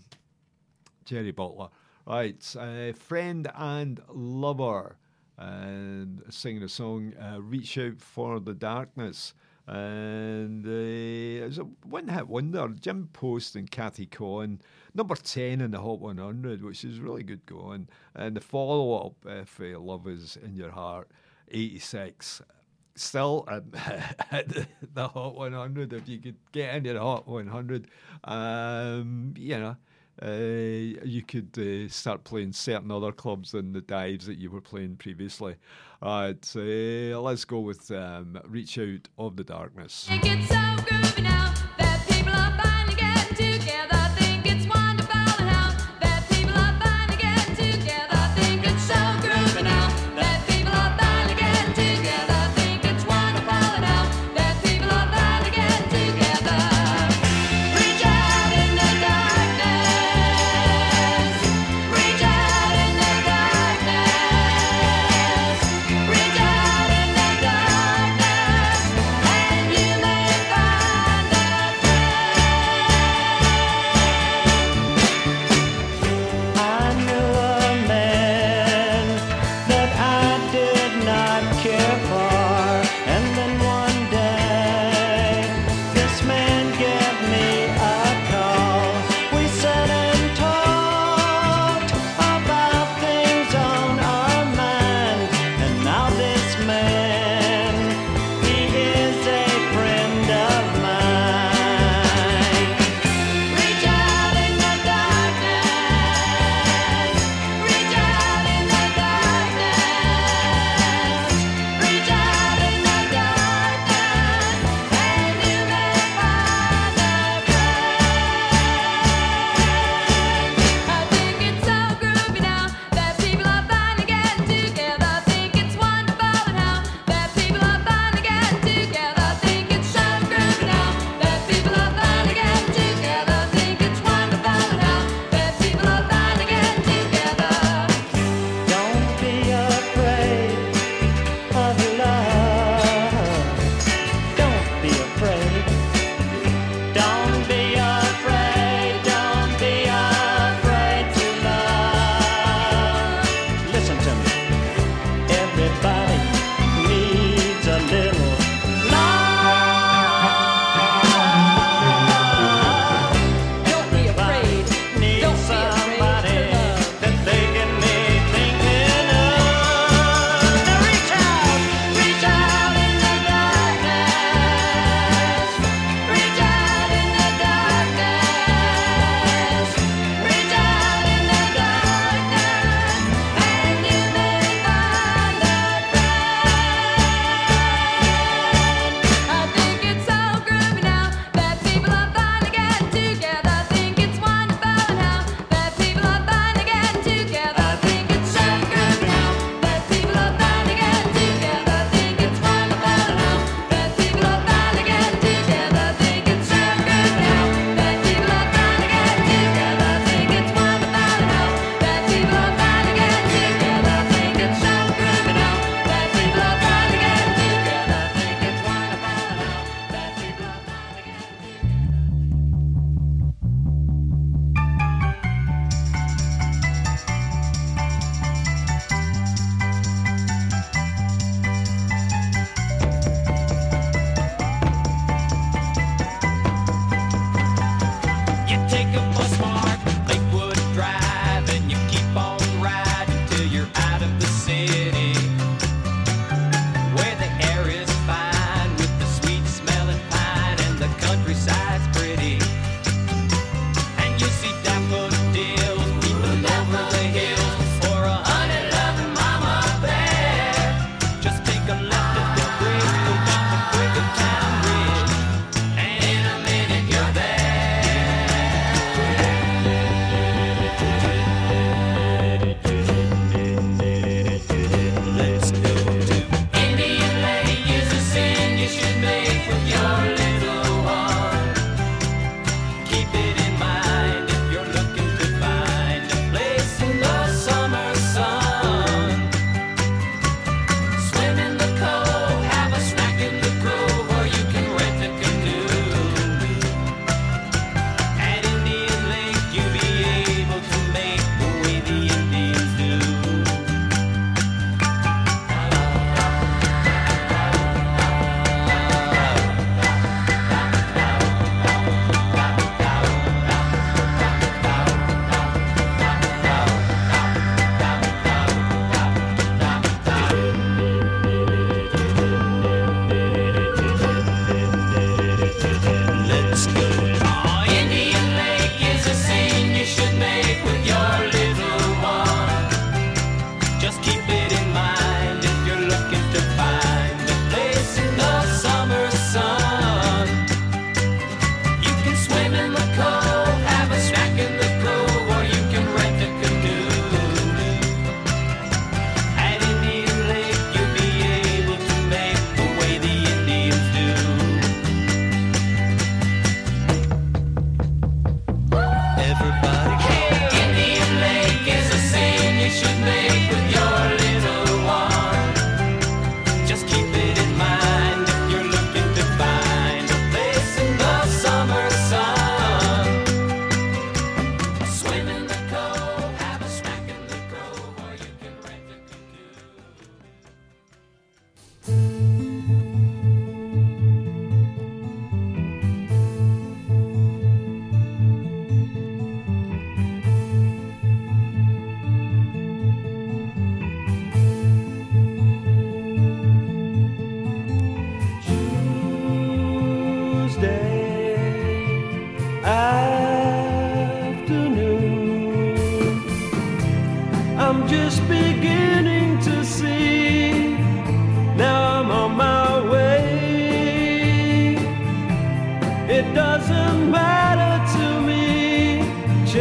Jerry 1.06 1.30
Butler. 1.30 1.70
Right, 2.08 2.56
uh, 2.60 2.94
Friend 2.94 3.52
and 3.54 4.02
Lover, 4.12 4.96
and 5.38 6.24
singing 6.32 6.64
a 6.64 6.68
song, 6.68 7.14
uh, 7.22 7.40
Reach 7.40 7.78
Out 7.78 8.02
for 8.02 8.40
the 8.40 8.56
Darkness. 8.56 9.36
And 9.70 10.66
uh, 10.66 10.70
it 10.70 11.46
was 11.46 11.60
a 11.60 11.64
one 11.64 12.08
hit 12.08 12.28
wonder. 12.28 12.68
Jim 12.70 13.08
Post 13.14 13.56
and 13.56 13.70
Cathy 13.70 14.08
Cohen, 14.08 14.62
number 14.96 15.16
10 15.16 15.62
in 15.62 15.70
the 15.70 15.80
Hot 15.80 16.00
100, 16.00 16.64
which 16.64 16.84
is 16.84 17.00
really 17.00 17.22
good 17.22 17.46
going. 17.46 17.88
And 18.16 18.36
the 18.36 18.42
follow 18.42 19.06
up, 19.06 19.14
If 19.28 19.62
uh, 19.62 19.80
Love 19.80 20.08
Is 20.08 20.40
in 20.44 20.56
Your 20.56 20.72
Heart, 20.72 21.12
86. 21.52 22.42
Still 22.96 23.48
at, 23.48 23.72
the 24.96 25.08
Hot 25.08 25.36
100, 25.36 25.94
if 25.94 26.10
you 26.10 26.18
could 26.18 26.38
get 26.52 26.74
into 26.74 26.94
the 26.94 27.00
Hot 27.00 27.28
100, 27.28 27.90
um, 28.24 29.36
you 29.38 29.60
know, 29.60 29.76
uh, 30.22 31.06
you 31.06 31.22
could 31.22 31.58
uh, 31.58 31.90
start 31.90 32.24
playing 32.24 32.54
certain 32.54 32.92
other 32.92 33.12
clubs 33.12 33.52
than 33.52 33.74
the 33.74 33.82
dives 33.82 34.26
that 34.26 34.38
you 34.38 34.52
were 34.52 34.62
playing 34.62 34.98
previously. 34.98 35.56
Right, 36.02 36.56
uh, 36.56 37.20
let's 37.22 37.46
go 37.46 37.60
with 37.60 37.92
um, 37.92 38.40
Reach 38.48 38.78
Out 38.78 39.10
of 39.18 39.36
the 39.36 39.44
Darkness. 39.44 40.10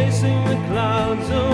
Chasing 0.09 0.43
the 0.45 0.55
clouds 0.69 1.48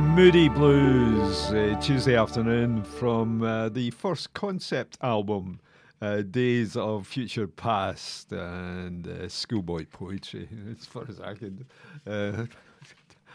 Moody 0.00 0.48
Blues, 0.48 1.50
uh, 1.50 1.78
Tuesday 1.80 2.16
afternoon 2.16 2.82
from 2.82 3.42
uh, 3.42 3.68
the 3.68 3.90
first 3.90 4.32
concept 4.34 4.96
album, 5.02 5.60
uh, 6.00 6.22
Days 6.22 6.76
of 6.76 7.06
Future 7.06 7.46
Past, 7.46 8.32
and 8.32 9.06
uh, 9.06 9.28
Schoolboy 9.28 9.86
Poetry, 9.90 10.48
as 10.78 10.86
far 10.86 11.04
as 11.08 11.20
I 11.20 11.34
can 11.34 11.66
uh, 12.06 12.46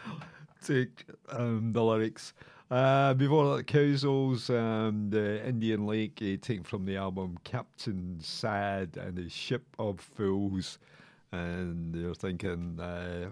take 0.64 1.04
um, 1.30 1.72
the 1.72 1.82
lyrics. 1.82 2.34
Uh, 2.70 3.14
before 3.14 3.56
that, 3.56 3.66
Cowsills 3.66 4.50
and 4.50 5.14
Indian 5.14 5.86
Lake, 5.86 6.16
taken 6.16 6.64
from 6.64 6.84
the 6.84 6.96
album 6.96 7.38
Captain 7.44 8.18
Sad 8.20 8.96
and 8.96 9.18
his 9.18 9.32
Ship 9.32 9.64
of 9.78 10.00
Fools. 10.00 10.78
And 11.32 11.94
you're 11.94 12.14
thinking, 12.14 12.76
the 12.76 13.30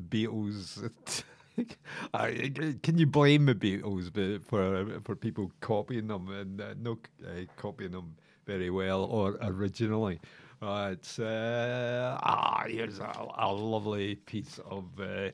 Beatles. 0.00 0.90
Can 2.82 2.98
you 2.98 3.06
blame 3.06 3.46
the 3.46 3.54
Beatles 3.54 4.42
for 4.44 5.00
for 5.00 5.16
people 5.16 5.52
copying 5.60 6.06
them 6.08 6.28
and 6.28 6.60
uh, 6.60 6.74
no 6.80 6.98
uh, 7.24 7.44
copying 7.56 7.92
them 7.92 8.16
very 8.46 8.70
well 8.70 9.04
or 9.04 9.38
originally? 9.42 10.20
It's 10.62 11.18
uh, 11.18 12.18
ah, 12.22 12.64
here's 12.68 13.00
a, 13.00 13.12
a 13.38 13.52
lovely 13.52 14.14
piece 14.14 14.60
of 14.70 14.84
uh, 15.00 15.30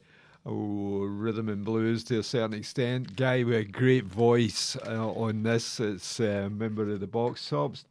oh, 0.47 1.05
rhythm 1.05 1.49
and 1.51 1.65
blues 1.65 2.03
to 2.05 2.21
a 2.21 2.23
certain 2.23 2.55
extent. 2.55 3.15
Guy 3.15 3.45
with 3.45 3.57
a 3.57 3.65
great 3.65 4.07
voice 4.07 4.77
uh, 4.87 5.11
on 5.11 5.43
this. 5.43 5.81
It's 5.81 6.21
a 6.21 6.49
member 6.49 6.91
of 6.91 7.01
the 7.01 7.07
Box 7.07 7.49
Tops. 7.49 7.85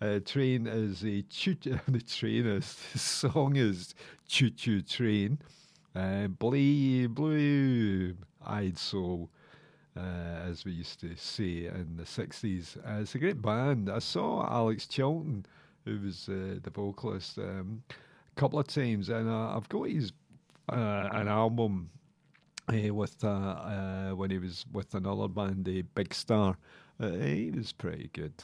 Uh, 0.00 0.20
train 0.24 0.66
is 0.66 1.02
a 1.04 1.22
choo 1.22 1.56
the 1.88 2.00
train 2.00 2.46
is 2.46 2.76
the 2.92 2.98
song 2.98 3.56
is 3.56 3.94
choo 4.28 4.50
choo 4.50 4.82
train. 4.82 5.38
Uh, 5.96 6.26
blue, 6.26 7.08
blue 7.08 8.14
eyed 8.44 8.76
soul, 8.76 9.30
uh, 9.96 10.00
as 10.46 10.64
we 10.66 10.72
used 10.72 11.00
to 11.00 11.16
say 11.16 11.66
in 11.66 11.96
the 11.96 12.02
60s. 12.02 12.76
Uh, 12.76 13.00
it's 13.00 13.14
a 13.14 13.18
great 13.18 13.40
band. 13.40 13.88
I 13.88 14.00
saw 14.00 14.46
Alex 14.46 14.86
Chilton, 14.86 15.46
who 15.86 15.98
was 16.00 16.28
uh, 16.28 16.58
the 16.62 16.70
vocalist, 16.70 17.38
um, 17.38 17.82
a 17.90 18.38
couple 18.38 18.58
of 18.58 18.66
times, 18.66 19.08
and 19.08 19.26
uh, 19.26 19.56
I've 19.56 19.70
got 19.70 19.84
his 19.84 20.12
uh, 20.70 21.08
an 21.12 21.28
album 21.28 21.88
with 22.68 23.24
uh, 23.24 24.10
when 24.10 24.30
he 24.30 24.38
was 24.38 24.66
with 24.72 24.94
another 24.94 25.28
band, 25.28 25.64
the 25.64 25.80
Big 25.80 26.12
Star. 26.12 26.58
He 27.00 27.52
was 27.56 27.72
pretty 27.72 28.10
good. 28.12 28.34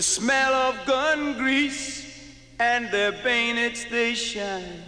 The 0.00 0.04
smell 0.04 0.54
of 0.54 0.86
gun 0.86 1.36
grease 1.36 2.06
and 2.58 2.90
their 2.90 3.12
bayonets 3.12 3.84
they 3.84 4.14
shine. 4.14 4.82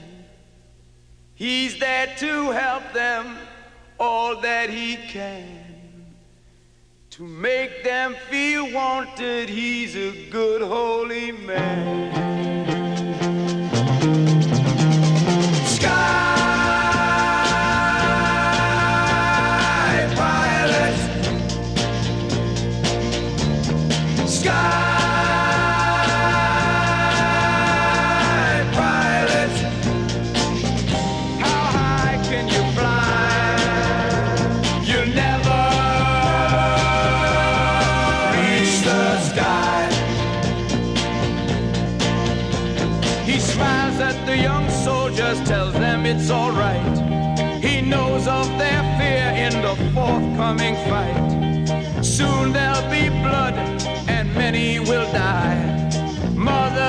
He's 1.35 1.79
there 1.79 2.07
to 2.17 2.51
help 2.53 2.95
them 2.95 3.37
all 4.01 4.41
that 4.41 4.71
he 4.71 4.97
can. 4.97 6.07
To 7.11 7.25
make 7.25 7.85
them 7.85 8.15
feel 8.31 8.73
wanted, 8.73 9.51
he's 9.51 9.95
a 9.97 10.31
good 10.31 10.63
holy 10.63 11.31
man. 11.31 12.22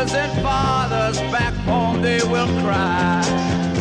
Mothers 0.03 0.19
and 0.19 0.41
fathers 0.41 1.17
back 1.31 1.53
home 1.63 2.01
they 2.01 2.21
will 2.23 2.47
cry. 2.61 3.72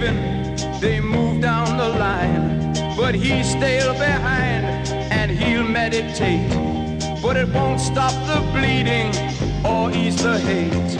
They 0.00 1.00
move 1.00 1.40
down 1.40 1.76
the 1.76 1.88
line. 1.88 2.74
But 2.96 3.14
he's 3.14 3.48
still 3.48 3.92
behind 3.92 4.88
and 4.88 5.30
he'll 5.30 5.62
meditate. 5.62 6.50
But 7.22 7.36
it 7.36 7.48
won't 7.48 7.80
stop 7.80 8.12
the 8.26 8.40
bleeding 8.52 9.14
or 9.64 9.92
ease 9.92 10.20
the 10.22 10.38
hate. 10.38 10.92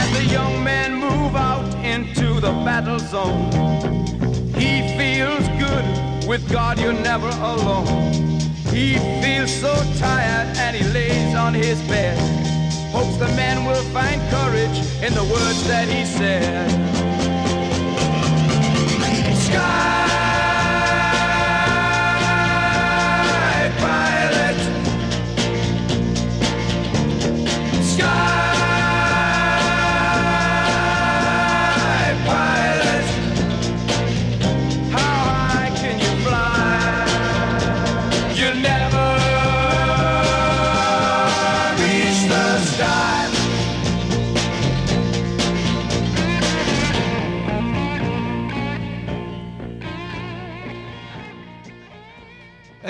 As 0.00 0.08
the 0.16 0.24
young 0.24 0.64
men 0.64 0.94
move 0.94 1.36
out 1.36 1.68
into 1.84 2.40
the 2.40 2.52
battle 2.64 2.98
zone, 2.98 3.52
he 4.54 4.96
feels 4.96 5.46
good. 5.58 6.26
With 6.26 6.50
God, 6.50 6.78
you're 6.80 6.92
never 6.92 7.28
alone. 7.28 7.86
He 8.72 8.96
feels 9.22 9.52
so 9.52 9.74
tired 9.98 10.56
and 10.56 10.76
he 10.76 10.84
lays 10.92 11.34
on 11.34 11.52
his 11.52 11.80
bed. 11.82 12.47
The 13.18 13.26
man 13.34 13.64
will 13.64 13.82
find 13.92 14.20
courage 14.30 14.78
in 15.02 15.12
the 15.12 15.24
words 15.24 15.66
that 15.66 15.88
he 15.88 16.04
said. 16.04 16.70
Sky 19.36 20.17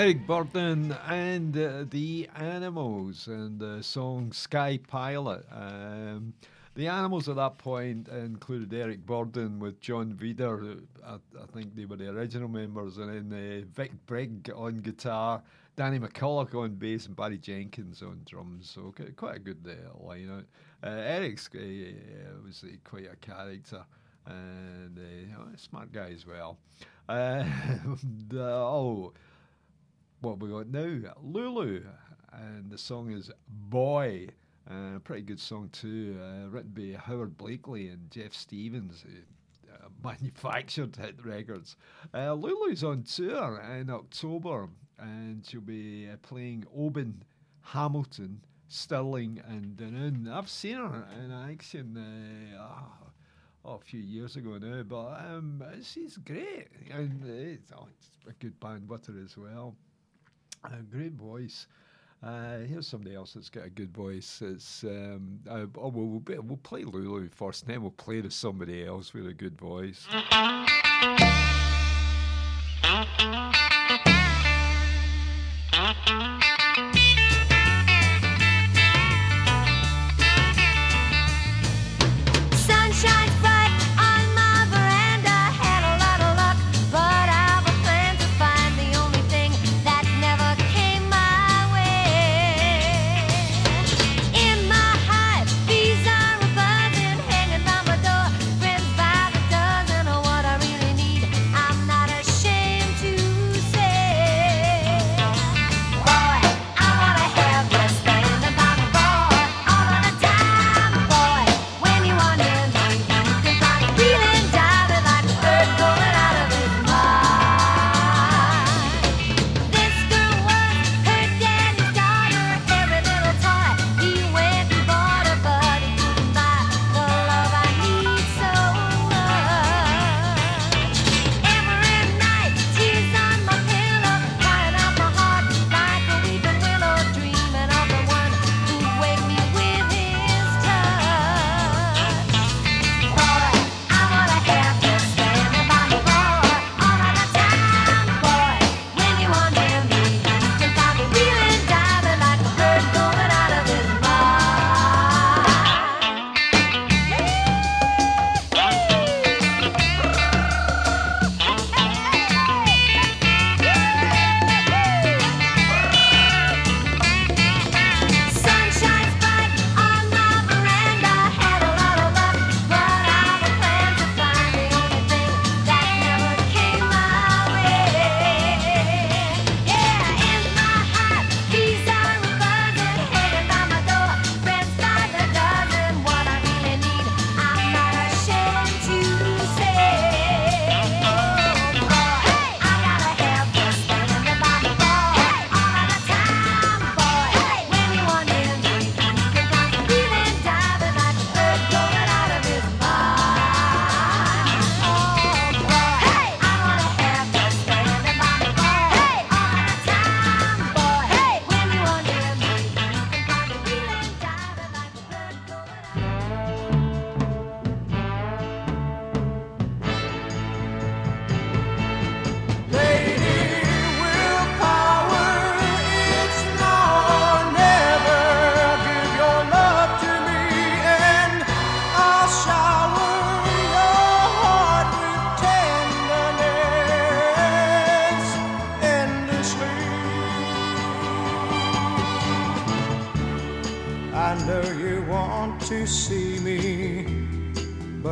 Eric 0.09 0.25
Burdon 0.25 0.97
and 1.07 1.55
uh, 1.55 1.85
the 1.87 2.27
Animals 2.35 3.27
and 3.27 3.59
the 3.59 3.83
song 3.83 4.31
Sky 4.31 4.79
Pilot. 4.87 5.45
Um, 5.51 6.33
the 6.73 6.87
Animals 6.87 7.29
at 7.29 7.35
that 7.35 7.59
point 7.59 8.07
included 8.07 8.73
Eric 8.73 9.05
Burdon 9.05 9.59
with 9.59 9.79
John 9.79 10.17
who 10.19 10.81
I, 11.05 11.13
I 11.13 11.45
think 11.53 11.75
they 11.75 11.85
were 11.85 11.95
the 11.95 12.09
original 12.09 12.47
members, 12.47 12.97
and 12.97 13.31
then 13.31 13.61
uh, 13.61 13.65
Vic 13.71 13.91
Brigg 14.07 14.49
on 14.55 14.77
guitar, 14.77 15.43
Danny 15.75 15.99
McCulloch 15.99 16.55
on 16.55 16.73
bass, 16.73 17.05
and 17.05 17.15
Barry 17.15 17.37
Jenkins 17.37 18.01
on 18.01 18.21
drums. 18.25 18.67
So 18.67 18.91
qu- 18.91 19.13
quite 19.15 19.35
a 19.35 19.39
good 19.39 19.63
uh, 19.63 19.95
lineup. 20.03 20.45
Uh, 20.83 20.87
Eric's 20.89 21.47
was 21.53 22.63
uh, 22.63 22.75
quite 22.83 23.05
a 23.13 23.15
character 23.17 23.85
and 24.25 24.97
uh, 24.97 25.53
a 25.53 25.57
smart 25.59 25.91
guy 25.91 26.09
as 26.15 26.25
well. 26.25 26.57
Uh, 27.09 27.43
oh, 28.35 29.11
what 30.21 30.39
we 30.39 30.49
got 30.49 30.67
now? 30.67 31.13
Lulu, 31.21 31.83
and 32.33 32.69
the 32.69 32.77
song 32.77 33.11
is 33.11 33.31
Boy. 33.47 34.27
Uh, 34.69 34.99
pretty 34.99 35.21
good 35.21 35.39
song 35.39 35.69
too, 35.71 36.19
uh, 36.21 36.49
written 36.49 36.71
by 36.71 36.99
Howard 36.99 37.37
Blaikley 37.37 37.91
and 37.91 38.11
Jeff 38.11 38.33
Stevens, 38.33 39.03
who 39.03 39.71
uh, 39.73 39.87
manufactured 40.03 40.95
hit 40.95 41.23
records. 41.25 41.75
Uh, 42.13 42.33
Lulu's 42.33 42.83
on 42.83 43.03
tour 43.03 43.61
in 43.79 43.89
October, 43.89 44.69
and 44.99 45.45
she'll 45.45 45.61
be 45.61 46.09
uh, 46.11 46.17
playing 46.21 46.65
Oban, 46.75 47.23
Hamilton, 47.61 48.41
Stirling, 48.67 49.41
and 49.47 49.77
Dunoon. 49.77 50.31
I've 50.31 50.49
seen 50.49 50.75
her 50.75 51.07
in 51.23 51.31
action. 51.31 51.97
Ah, 52.59 52.89
oh, 53.65 53.75
a 53.75 53.79
few 53.79 54.01
years 54.01 54.35
ago 54.35 54.57
now, 54.57 54.83
but 54.83 55.19
um, 55.31 55.63
she's 55.81 56.17
great, 56.17 56.67
and 56.91 57.23
it's, 57.25 57.71
oh, 57.71 57.87
it's 57.89 58.09
a 58.27 58.33
good 58.33 58.59
band 58.59 58.87
with 58.87 59.07
her 59.07 59.15
as 59.23 59.37
well. 59.37 59.75
A 60.63 60.81
great 60.91 61.13
voice. 61.13 61.67
Uh, 62.21 62.59
here's 62.59 62.87
somebody 62.87 63.15
else 63.15 63.33
that's 63.33 63.49
got 63.49 63.65
a 63.65 63.69
good 63.69 63.93
voice. 63.93 64.41
It's 64.43 64.83
um, 64.83 65.39
uh, 65.49 65.65
oh, 65.77 65.87
well, 65.87 66.05
we'll, 66.05 66.19
be, 66.19 66.37
we'll 66.37 66.57
play 66.57 66.83
Lulu 66.83 67.29
first, 67.29 67.63
and 67.63 67.73
then 67.73 67.81
we'll 67.81 67.91
play 67.91 68.21
to 68.21 68.29
somebody 68.29 68.85
else 68.85 69.13
with 69.13 69.27
a 69.27 69.33
good 69.33 69.57
voice. 69.57 70.05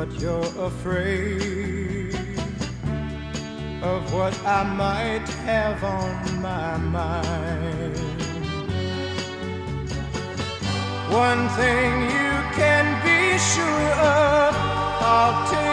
but 0.07 0.21
you're 0.21 0.65
afraid 0.65 2.13
of 3.81 4.13
what 4.13 4.37
I 4.45 4.63
might 4.63 5.27
have 5.45 5.83
on 5.83 6.41
my 6.41 6.77
mind. 6.77 7.97
One 11.11 11.49
thing 11.49 12.01
you 12.03 12.31
can 12.55 12.85
be 13.03 13.37
sure 13.37 13.91
of, 13.99 14.55
I'll 15.01 15.49
take 15.49 15.66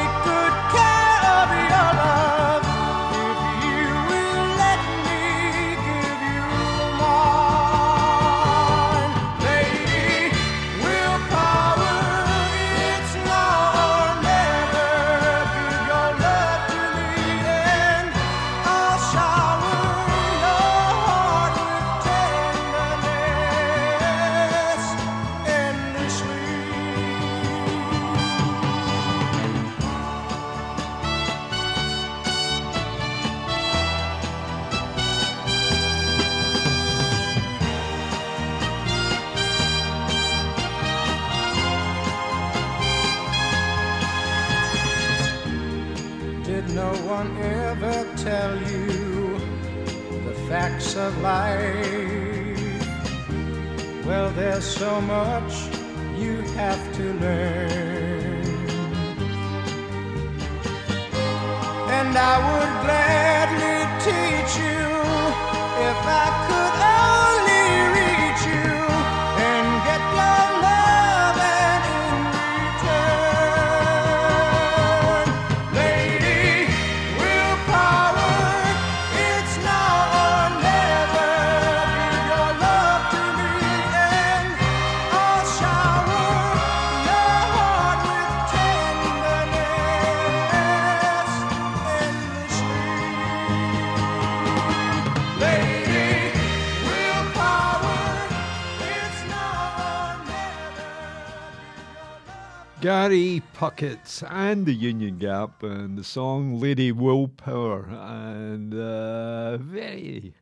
Puckett 103.54 104.24
and 104.28 104.66
the 104.66 104.72
Union 104.74 105.16
Gap 105.16 105.62
and 105.62 105.96
the 105.96 106.02
song 106.02 106.58
Lady 106.58 106.90
Willpower 106.90 107.84
and 107.88 108.74
uh, 108.74 109.58
very 109.58 110.34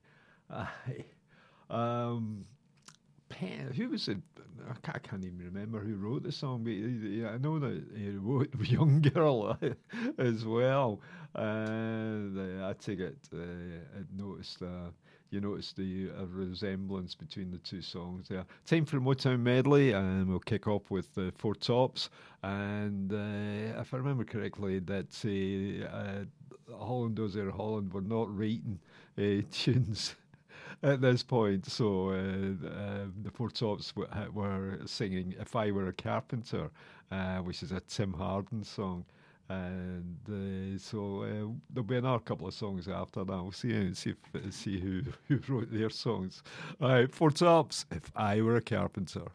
uh, 0.51 0.67
um, 1.69 2.47
Pen, 3.29 3.71
who 3.77 3.91
was 3.91 4.09
it? 4.09 4.17
I 4.67 4.73
ca- 4.83 4.93
I 4.95 4.99
can't 4.99 5.25
even 5.27 5.39
remember 5.39 5.81
who 5.81 5.97
wrote 5.97 6.23
the 6.23 6.33
song, 6.33 6.65
but 6.65 6.71
I 6.73 7.37
know 7.37 7.59
that 7.59 7.85
he 7.95 8.11
wrote 8.13 8.49
Young 8.65 9.03
Girl 9.03 9.59
as 10.19 10.47
well. 10.47 11.01
And 11.35 12.63
uh, 12.63 12.69
I 12.69 12.73
take 12.73 13.01
it, 13.01 13.19
uh, 13.35 13.39
I 13.39 14.05
noticed. 14.17 14.63
You 15.33 15.41
noticed 15.41 15.77
the 15.77 16.11
uh, 16.21 16.27
resemblance 16.27 17.15
between 17.15 17.51
the 17.51 17.57
two 17.57 17.81
songs 17.81 18.29
there. 18.29 18.45
Time 18.67 18.85
for 18.85 19.01
Motown 19.01 19.41
medley, 19.41 19.93
and 19.93 20.29
we'll 20.29 20.39
kick 20.39 20.69
off 20.69 20.91
with 20.91 21.17
uh, 21.17 21.31
Four 21.39 21.55
Tops. 21.55 22.11
And 22.43 23.11
uh, 23.11 23.81
if 23.81 23.95
I 23.95 23.97
remember 23.97 24.25
correctly, 24.25 24.79
that 24.81 25.09
uh, 25.25 25.97
uh, 25.97 26.77
Holland 26.77 27.19
Air 27.19 27.51
Holland 27.51 27.95
were 27.95 28.03
not 28.03 28.29
writing 28.37 28.79
uh, 29.17 29.41
tunes 29.51 30.17
at 30.83 31.01
this 31.01 31.23
point. 31.23 31.65
So 31.65 32.11
uh, 32.11 32.69
uh, 32.69 33.07
the 33.23 33.31
Four 33.33 33.49
Tops 33.49 33.91
w- 33.93 34.31
were 34.35 34.81
singing 34.85 35.35
"If 35.41 35.57
I 35.57 35.71
Were 35.71 35.89
a 35.89 35.95
Carpenter," 35.95 36.71
uh, 37.11 37.39
which 37.39 37.63
is 37.63 37.73
a 37.73 37.81
Tim 37.81 38.13
Hardin 38.13 38.65
song. 38.65 39.07
And 39.53 40.17
uh, 40.29 40.79
so 40.79 41.23
uh, 41.23 41.53
there'll 41.71 41.87
be 41.87 41.97
another 41.97 42.21
couple 42.21 42.47
of 42.49 42.55
songs 42.55 42.89
after 42.89 43.25
that. 43.25 43.33
We'll 43.43 43.53
see 43.53 43.95
see 43.95 44.15
if, 44.35 44.55
see 44.55 44.81
who 44.81 45.03
who 45.29 45.41
wrote 45.53 45.73
their 45.73 45.91
songs. 45.91 46.43
All 46.81 46.89
right, 46.89 47.13
Four 47.13 47.31
Tops. 47.31 47.85
If 47.91 48.11
I 48.17 48.41
were 48.41 48.57
a 48.57 48.63
carpenter. 48.63 49.27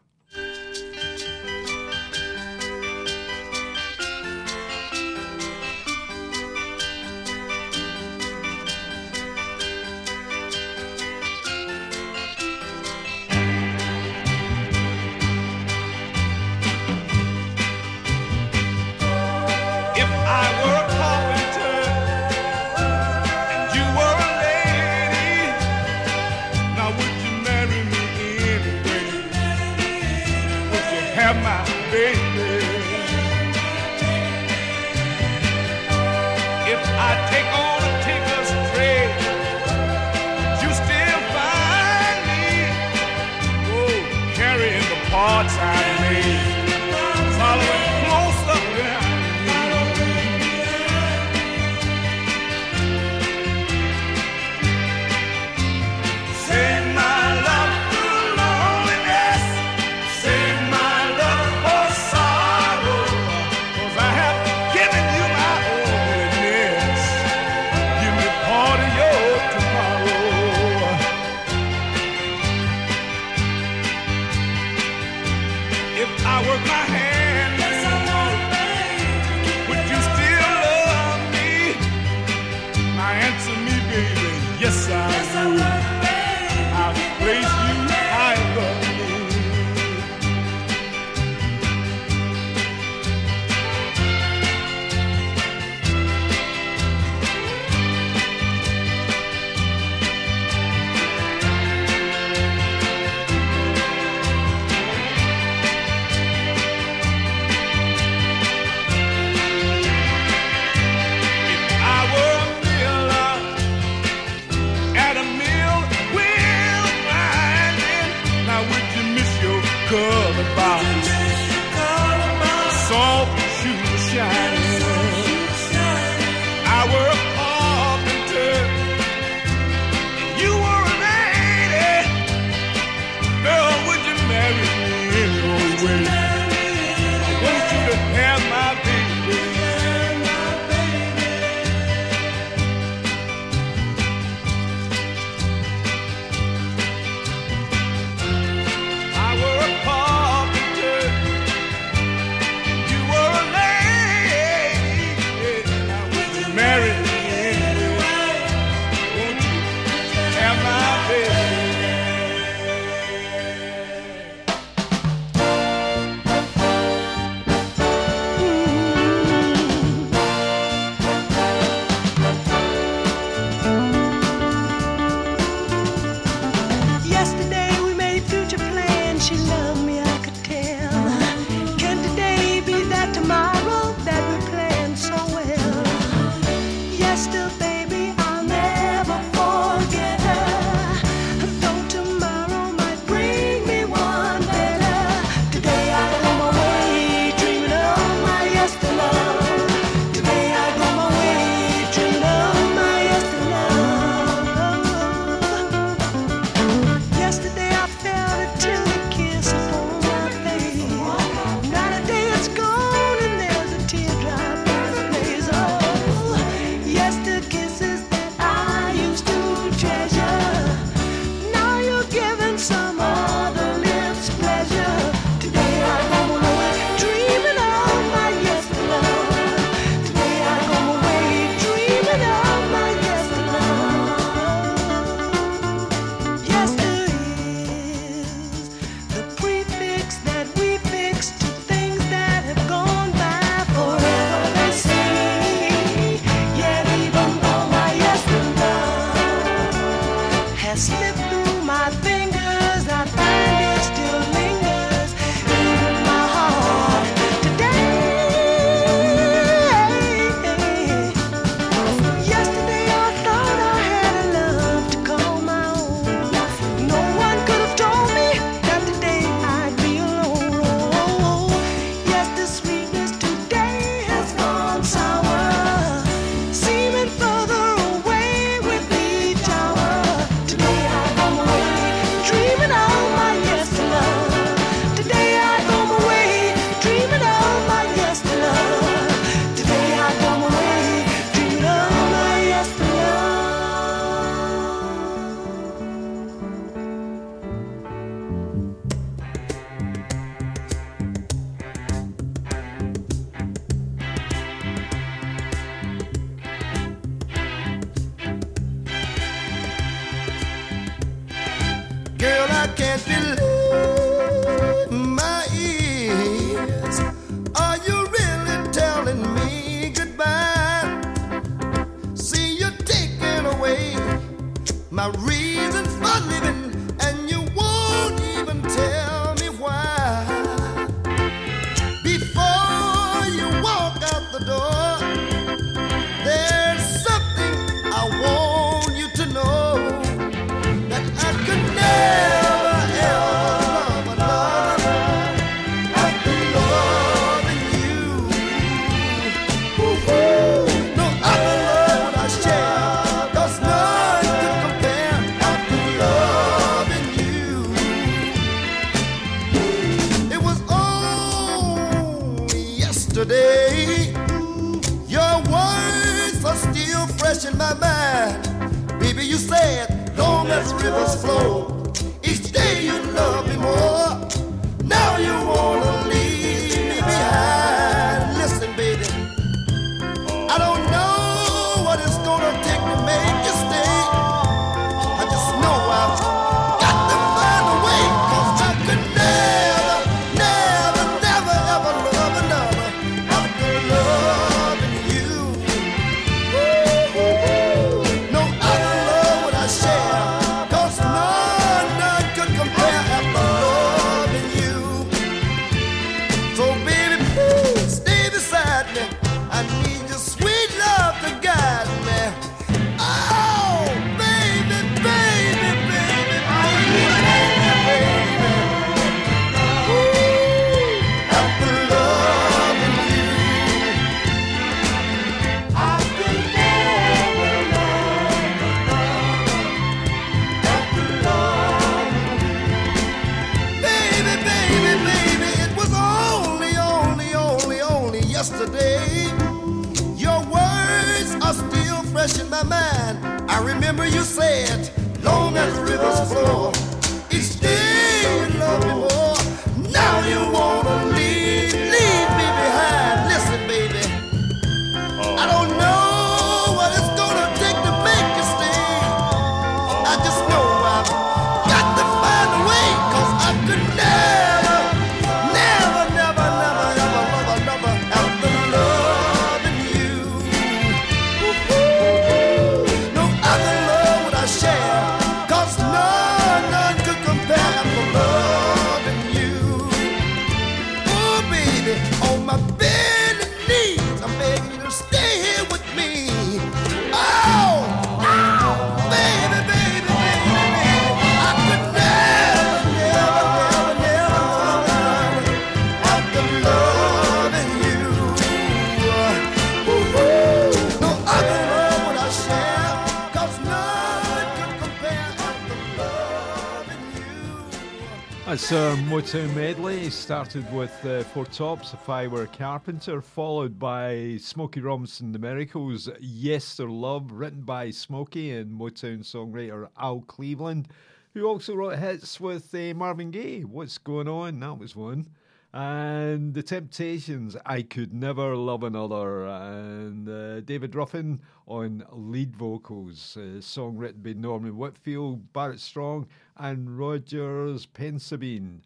Sir 508.68 508.96
Motown 509.08 509.54
medley 509.54 510.10
started 510.10 510.70
with 510.74 510.92
uh, 511.06 511.22
Four 511.22 511.46
Tops, 511.46 511.94
If 511.94 512.06
I 512.10 512.26
Were 512.26 512.42
a 512.42 512.46
Carpenter, 512.46 513.22
followed 513.22 513.78
by 513.78 514.36
Smokey 514.38 514.82
Robinson 514.82 515.32
The 515.32 515.38
Miracles, 515.38 516.10
Yester 516.20 516.90
Love, 516.90 517.32
written 517.32 517.62
by 517.62 517.88
Smokey 517.88 518.50
and 518.50 518.70
Motown 518.70 519.20
songwriter 519.20 519.88
Al 519.98 520.20
Cleveland, 520.20 520.88
who 521.32 521.46
also 521.46 521.74
wrote 521.74 521.98
hits 521.98 522.38
with 522.40 522.74
uh, 522.74 522.92
Marvin 522.92 523.30
Gaye, 523.30 523.62
What's 523.62 523.96
Going 523.96 524.28
On, 524.28 524.60
that 524.60 524.78
was 524.78 524.94
one, 524.94 525.28
and 525.72 526.52
The 526.52 526.62
Temptations, 526.62 527.56
I 527.64 527.80
Could 527.80 528.12
Never 528.12 528.54
Love 528.54 528.82
Another, 528.82 529.46
and 529.46 530.28
uh, 530.28 530.60
David 530.60 530.94
Ruffin 530.94 531.40
on 531.66 532.04
lead 532.12 532.54
vocals, 532.54 533.36
a 533.36 533.62
song 533.62 533.96
written 533.96 534.20
by 534.20 534.34
Norman 534.34 534.76
Whitfield, 534.76 535.54
Barrett 535.54 535.80
Strong, 535.80 536.26
and 536.58 536.98
Rogers 536.98 537.86
Penzabene. 537.86 538.80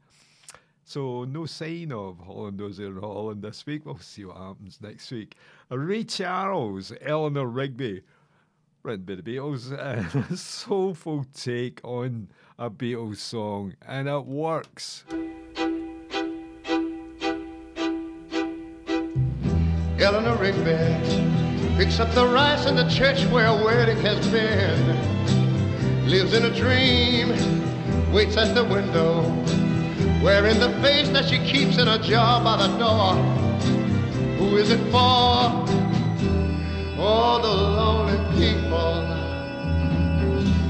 So 0.84 1.24
no 1.24 1.46
sign 1.46 1.90
of 1.92 2.18
Hollanders 2.18 2.78
in 2.78 2.98
Holland 2.98 3.42
this 3.42 3.64
week. 3.64 3.86
We'll 3.86 3.98
see 3.98 4.24
what 4.24 4.36
happens 4.36 4.78
next 4.82 5.10
week. 5.10 5.36
Ray 5.70 6.04
Charles, 6.04 6.92
Eleanor 7.00 7.46
Rigby, 7.46 8.02
written 8.82 9.04
by 9.04 9.14
the 9.14 9.22
Beatles, 9.22 9.72
a 10.30 10.36
soulful 10.36 11.24
take 11.32 11.80
on 11.82 12.28
a 12.58 12.68
Beatles 12.68 13.16
song, 13.18 13.74
and 13.86 14.08
it 14.08 14.26
works. 14.26 15.04
Eleanor 19.98 20.36
Rigby 20.36 21.76
picks 21.76 22.00
up 22.00 22.12
the 22.12 22.26
rice 22.26 22.66
in 22.66 22.76
the 22.76 22.88
church 22.90 23.24
where 23.26 23.46
a 23.46 23.64
wedding 23.64 23.98
has 23.98 24.26
been. 24.28 26.06
Lives 26.06 26.34
in 26.34 26.44
a 26.44 26.54
dream 26.54 27.61
waits 28.12 28.36
at 28.36 28.54
the 28.54 28.62
window, 28.62 29.22
wearing 30.22 30.58
the 30.60 30.70
face 30.82 31.08
that 31.08 31.24
she 31.24 31.38
keeps 31.38 31.78
in 31.78 31.88
a 31.88 31.98
jar 31.98 32.44
by 32.44 32.56
the 32.58 32.76
door. 32.76 33.14
Who 34.36 34.56
is 34.58 34.70
it 34.70 34.80
for? 34.90 35.40
All 37.00 37.40
the 37.40 37.48
lonely 37.48 38.18
people. 38.38 39.06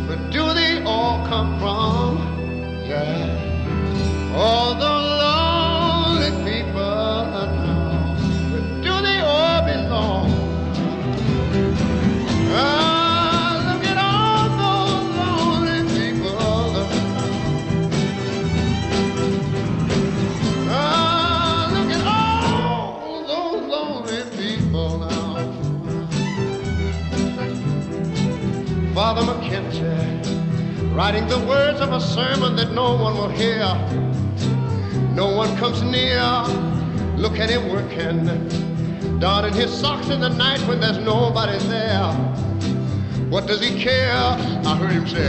But 0.07 0.31
do 0.31 0.55
they 0.55 0.83
all 0.85 1.27
come 1.27 1.59
from? 1.59 2.19
Yeah, 2.87 4.33
all 4.37 4.75
the 4.75 4.89
lonely. 4.89 5.42
Father 29.15 29.31
McKenzie, 29.31 30.97
writing 30.97 31.27
the 31.27 31.39
words 31.41 31.81
of 31.81 31.93
a 31.93 32.01
sermon 32.01 32.57
that 32.57 32.73
no 32.73 32.95
one 32.95 33.15
will 33.15 33.29
hear. 33.29 33.59
No 35.15 35.37
one 35.37 35.55
comes 35.59 35.83
near. 35.83 36.23
Look 37.19 37.39
at 37.39 37.51
him 37.51 37.69
working, 37.69 38.25
darning 39.19 39.53
his 39.53 39.71
socks 39.71 40.09
in 40.09 40.21
the 40.21 40.31
night 40.31 40.61
when 40.67 40.81
there's 40.81 40.97
nobody 40.97 41.59
there. 41.67 42.11
What 43.29 43.47
does 43.47 43.61
he 43.61 43.79
care? 43.79 44.15
I 44.15 44.77
heard 44.79 44.93
him 44.93 45.07
say, 45.07 45.29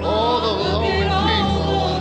All 0.00 0.40
the 0.40 0.52
lonely 0.70 1.02
people. 1.28 1.98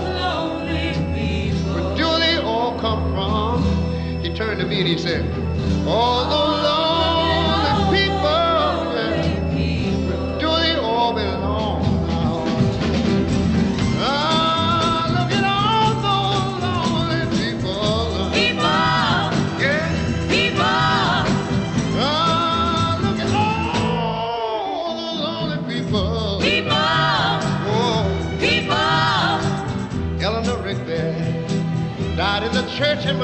Where 1.73 1.97
do 1.97 2.19
they 2.23 2.37
all 2.37 2.79
come 2.79 3.11
from? 3.11 4.21
He 4.21 4.33
turned 4.33 4.61
to 4.61 4.65
me 4.65 4.79
and 4.79 4.87
he 4.87 4.97
said, 4.97 5.25
All 5.85 6.23
the 6.23 6.35
lonely 6.35 6.76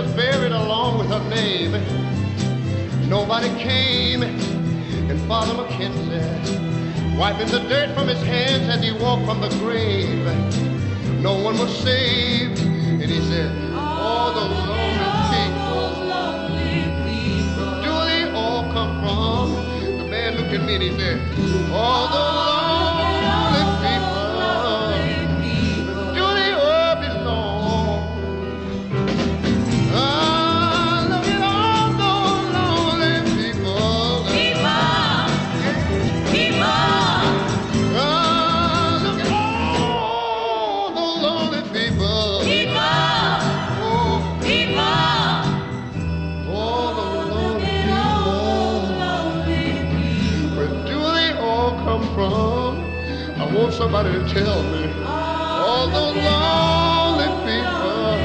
was 0.04 0.14
buried 0.16 0.52
along 0.52 0.98
with 0.98 1.08
her 1.10 1.24
name. 1.30 1.72
Nobody 3.08 3.48
came, 3.60 4.22
and 4.24 5.20
Father 5.30 5.54
McKenzie 5.54 7.18
wiping 7.18 7.48
the 7.48 7.60
dirt 7.70 7.92
from 7.96 8.08
his 8.10 8.22
hands 8.24 8.68
as 8.68 8.84
he 8.84 8.92
walked 8.92 9.26
from 9.26 9.40
the 9.40 9.50
grave. 9.60 10.26
No 11.22 11.42
one 11.42 11.58
was 11.58 11.74
saved, 11.78 12.60
and 12.60 13.10
he 13.10 13.22
said, 13.32 13.50
"All 13.76 14.34
the 14.34 14.46
lonely 14.70 15.12
people, 15.32 15.86
do 17.86 17.94
they 18.10 18.32
all 18.34 18.64
come 18.74 19.00
from?" 19.02 19.98
The 20.00 20.06
man 20.06 20.36
looked 20.36 20.54
at 20.54 20.64
me 20.66 20.74
and 20.76 20.84
he 20.84 20.92
said, 21.00 21.18
"All 21.72 22.08
the 22.10 22.24
lonely 22.50 23.64
people." 23.88 24.23
Somebody 53.74 54.12
tell 54.32 54.62
me. 54.64 54.84
All 55.04 55.88
those 55.88 56.16
lonely 56.16 57.30
people. 57.48 58.18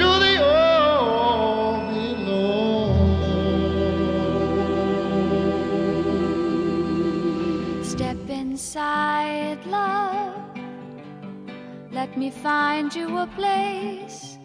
Do 0.00 0.08
they 0.24 0.36
all 0.38 1.80
belong? 1.92 3.04
Step 7.84 8.16
inside, 8.28 9.58
love. 9.66 10.34
Let 11.92 12.16
me 12.16 12.30
find 12.30 12.94
you 12.94 13.18
a 13.18 13.26
place 13.26 14.38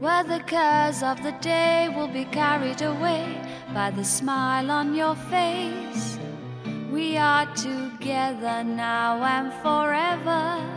where 0.00 0.24
the 0.24 0.40
cares 0.46 1.02
of 1.02 1.22
the 1.22 1.32
day 1.40 1.88
will 1.94 2.08
be 2.08 2.24
carried 2.26 2.80
away 2.80 3.26
by 3.74 3.90
the 3.90 4.04
smile 4.04 4.70
on 4.70 4.94
your 4.94 5.14
face. 5.14 6.15
We 6.96 7.18
are 7.18 7.44
together 7.54 8.64
now 8.64 9.22
and 9.22 9.52
forever. 9.62 10.75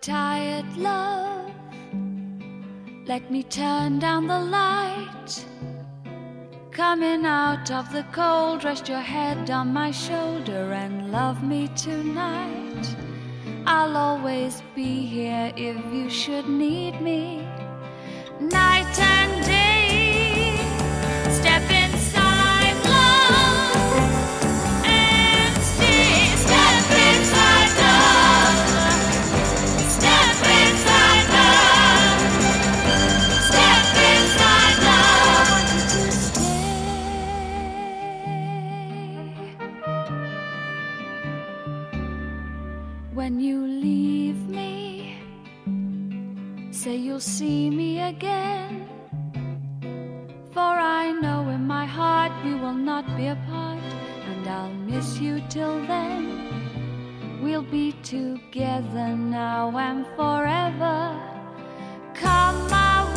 Tired, 0.00 0.76
love. 0.78 1.52
Let 3.06 3.30
me 3.30 3.42
turn 3.42 3.98
down 3.98 4.26
the 4.26 4.40
light. 4.40 5.44
Coming 6.70 7.26
out 7.26 7.70
of 7.70 7.92
the 7.92 8.04
cold, 8.12 8.64
rest 8.64 8.88
your 8.88 9.00
head 9.00 9.50
on 9.50 9.72
my 9.72 9.90
shoulder 9.90 10.72
and 10.72 11.12
love 11.12 11.42
me 11.42 11.68
tonight. 11.76 12.96
I'll 13.66 13.96
always 13.96 14.62
be 14.74 15.04
here 15.04 15.52
if 15.56 15.76
you 15.92 16.08
should 16.08 16.48
need 16.48 17.00
me. 17.02 17.46
Night 18.40 18.98
and 18.98 19.39
you'll 47.00 47.18
see 47.18 47.70
me 47.70 48.00
again. 48.00 48.86
For 50.52 50.60
I 50.60 51.12
know 51.12 51.48
in 51.48 51.66
my 51.66 51.86
heart 51.86 52.32
we 52.44 52.54
will 52.54 52.74
not 52.90 53.04
be 53.16 53.28
apart, 53.28 53.82
and 54.28 54.46
I'll 54.46 54.72
miss 54.72 55.18
you 55.18 55.42
till 55.48 55.80
then. 55.86 56.22
We'll 57.42 57.62
be 57.62 57.92
together 58.02 59.16
now 59.16 59.76
and 59.76 60.06
forever. 60.16 60.98
Come 62.14 62.58
my 62.68 63.09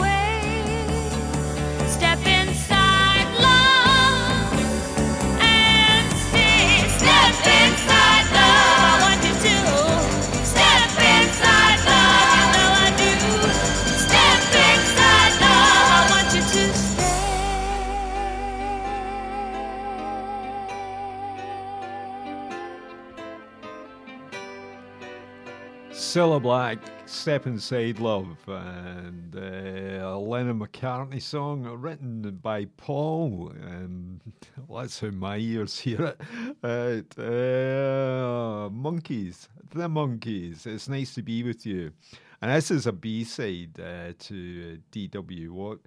Cilla 26.13 26.39
Black, 26.39 26.77
Step 27.07 27.47
Inside 27.47 27.97
Love, 27.97 28.37
and 28.47 29.35
uh, 29.35 30.09
a 30.09 30.15
Lennon 30.15 30.59
McCartney 30.59 31.19
song 31.19 31.63
written 31.63 32.37
by 32.39 32.65
Paul. 32.77 33.51
Um, 33.65 34.21
that's 34.69 34.99
how 34.99 35.09
my 35.09 35.37
ears 35.37 35.79
hear 35.79 36.13
it. 36.13 36.21
Uh, 36.61 37.01
Monkees, 38.69 39.47
the 39.71 39.89
Monkees. 39.89 40.67
It's 40.67 40.87
nice 40.87 41.15
to 41.15 41.23
be 41.23 41.41
with 41.41 41.65
you. 41.65 41.91
And 42.43 42.51
this 42.51 42.69
is 42.69 42.85
a 42.85 42.91
B 42.91 43.23
side 43.23 43.79
uh, 43.79 44.13
to 44.19 44.77
DW 44.91 45.49
Wa- 45.49 45.77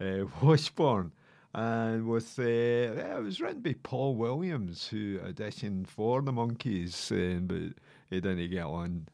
uh, 0.00 0.26
Washburn. 0.42 1.10
And 1.54 2.06
with 2.06 2.38
uh, 2.38 2.42
yeah, 2.44 3.16
it 3.16 3.24
was 3.24 3.40
written 3.40 3.62
by 3.62 3.74
Paul 3.82 4.14
Williams, 4.14 4.86
who 4.86 5.18
auditioned 5.18 5.88
for 5.88 6.22
the 6.22 6.30
Monkees, 6.30 7.10
um, 7.10 7.48
but 7.48 7.82
he 8.10 8.20
didn't 8.20 8.48
get 8.48 8.68
one. 8.68 9.08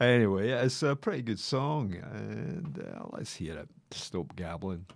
Anyway, 0.00 0.48
it's 0.50 0.82
a 0.82 0.96
pretty 0.96 1.22
good 1.22 1.38
song, 1.38 1.94
and 1.94 2.84
uh, 2.84 3.04
let's 3.12 3.36
hear 3.36 3.56
it. 3.56 3.68
Stop 3.92 4.34
gabbling. 4.34 4.86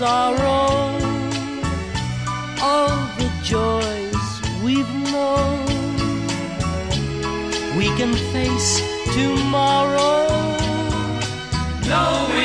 sorrow 0.00 0.96
all 2.62 2.96
the 3.18 3.30
joys 3.42 4.30
we've 4.64 4.94
known. 5.12 5.66
We 7.76 7.88
can 7.98 8.14
face 8.32 8.80
tomorrow. 9.12 10.26
No. 11.86 12.39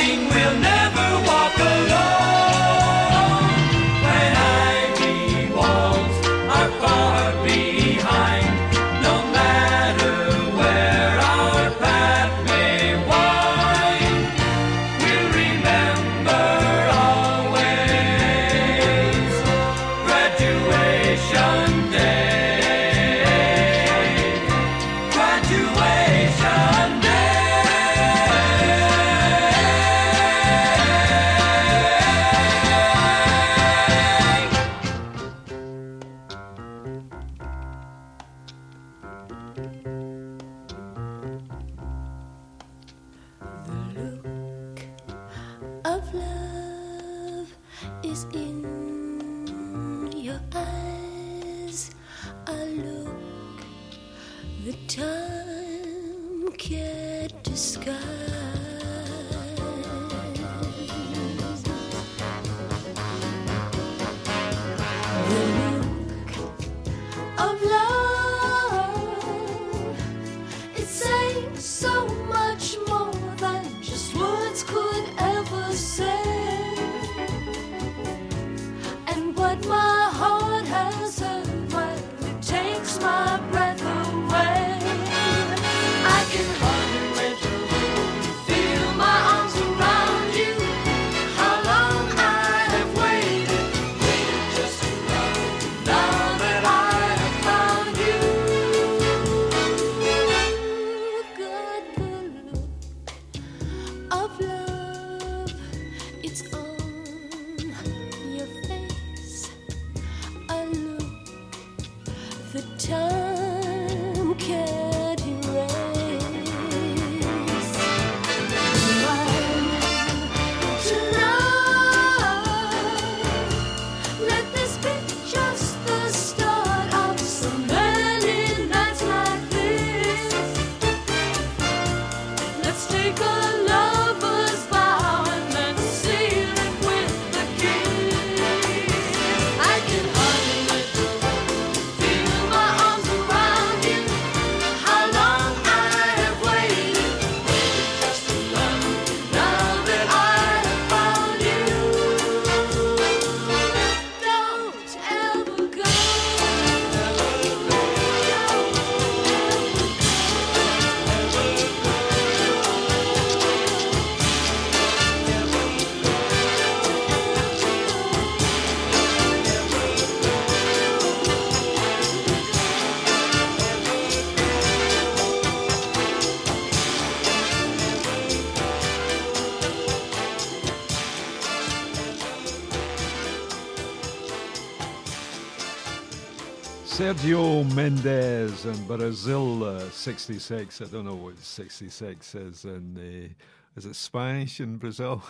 Sergio 187.06 187.64
Mendes 187.76 188.66
and 188.66 188.88
Brasil 188.88 189.64
uh, 189.64 189.90
66. 189.92 190.82
I 190.82 190.86
don't 190.86 191.06
know 191.06 191.14
what 191.14 191.38
66 191.38 192.34
is 192.34 192.66
in 192.66 192.96
the. 192.96 193.30
Is 193.78 193.86
it 193.86 193.96
Spanish 193.96 194.60
in 194.60 194.78
Brazil? 194.78 195.22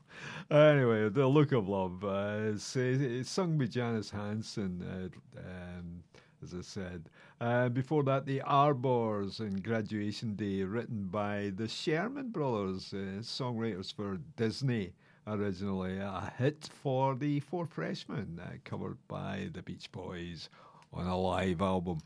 anyway, 0.50 1.08
The 1.10 1.28
Look 1.28 1.52
of 1.52 1.68
Love. 1.68 2.04
Uh, 2.04 2.50
it's, 2.52 2.74
it's 2.74 3.30
sung 3.30 3.56
by 3.56 3.66
Janis 3.66 4.10
Hansen, 4.10 4.82
uh, 4.82 5.38
um, 5.38 6.02
as 6.42 6.54
I 6.54 6.60
said. 6.60 7.08
Uh, 7.40 7.68
before 7.68 8.02
that, 8.02 8.26
The 8.26 8.42
Arbors 8.42 9.38
and 9.38 9.62
Graduation 9.62 10.34
Day, 10.34 10.64
written 10.64 11.04
by 11.04 11.52
the 11.54 11.68
Sherman 11.68 12.30
Brothers, 12.30 12.92
uh, 12.92 13.20
songwriters 13.20 13.94
for 13.94 14.18
Disney 14.34 14.92
originally. 15.28 15.98
A 15.98 16.32
hit 16.36 16.68
for 16.82 17.14
the 17.14 17.38
Four 17.38 17.66
Freshmen, 17.66 18.40
uh, 18.44 18.54
covered 18.64 18.98
by 19.06 19.50
the 19.52 19.62
Beach 19.62 19.92
Boys 19.92 20.48
on 20.92 21.06
a 21.06 21.18
live 21.18 21.60
album. 21.60 21.98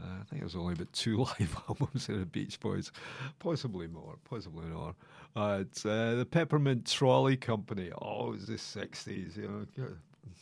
Uh, 0.00 0.20
I 0.20 0.24
think 0.24 0.42
there's 0.42 0.54
only 0.54 0.74
about 0.74 0.92
two 0.92 1.16
live 1.40 1.56
albums 1.68 2.08
in 2.08 2.20
the 2.20 2.26
Beach 2.26 2.60
Boys, 2.60 2.92
possibly 3.38 3.88
more, 3.88 4.16
possibly 4.28 4.66
more. 4.66 4.94
Uh, 5.36 5.58
it's 5.62 5.84
uh, 5.84 6.14
the 6.16 6.26
Peppermint 6.26 6.86
Trolley 6.86 7.36
Company. 7.36 7.90
Oh, 8.00 8.32
it's 8.32 8.46
the 8.46 8.54
60s, 8.54 9.36
you 9.36 9.66
know, 9.76 9.88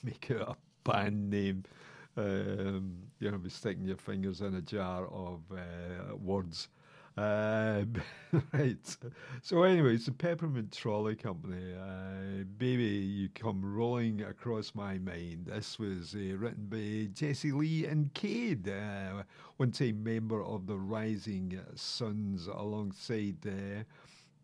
make 0.05 0.31
it 0.31 0.41
a 0.41 0.57
band 0.85 1.31
name. 1.31 1.65
Um, 2.19 2.97
you 3.21 3.31
know, 3.31 3.37
be 3.37 3.51
sticking 3.51 3.85
your 3.85 3.99
fingers 3.99 4.41
in 4.41 4.55
a 4.55 4.63
jar 4.63 5.07
of 5.07 5.41
uh, 5.53 6.17
words. 6.17 6.69
Uh, 7.17 7.85
right. 8.53 8.97
So, 9.43 9.63
anyway, 9.63 9.95
it's 9.95 10.07
the 10.07 10.13
Peppermint 10.13 10.73
Trolley 10.73 11.17
Company. 11.17 11.75
Uh, 11.75 12.45
Baby, 12.59 12.85
you 12.85 13.29
come 13.31 13.63
rolling 13.65 14.21
across 14.23 14.75
my 14.75 14.99
mind. 14.99 15.47
This 15.47 15.79
was 15.79 16.15
uh, 16.15 16.37
written 16.37 16.67
by 16.67 17.09
Jesse 17.15 17.53
Lee 17.53 17.83
Kincaid, 17.83 18.69
uh, 18.69 19.23
one 19.57 19.71
time 19.71 20.03
member 20.05 20.45
of 20.45 20.67
the 20.67 20.77
Rising 20.77 21.59
Sons, 21.75 22.49
alongside 22.49 23.37
uh, 23.47 23.85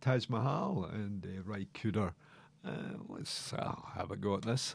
Taj 0.00 0.28
Mahal 0.30 0.88
and 0.92 1.26
uh, 1.26 1.42
Ry 1.44 1.66
Cooder. 1.74 2.12
Uh, 2.64 2.70
let's 3.08 3.52
uh, 3.52 3.74
have 3.96 4.10
a 4.10 4.16
go 4.16 4.34
at 4.36 4.42
this. 4.42 4.74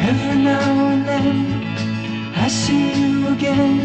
Every 0.00 0.42
now 0.42 0.88
and 0.88 1.06
then 1.06 1.77
I 2.48 2.50
see 2.50 2.94
you 2.98 3.28
again. 3.28 3.76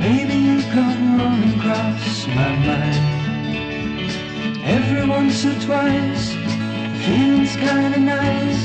Maybe 0.00 0.34
you 0.34 0.62
come 0.74 1.16
rolling 1.16 1.60
across 1.60 2.26
my 2.26 2.50
mind. 2.66 3.04
Every 4.64 5.06
once 5.06 5.44
or 5.46 5.54
twice, 5.60 6.34
feeling's 7.04 7.54
kinda 7.54 8.00
nice. 8.00 8.62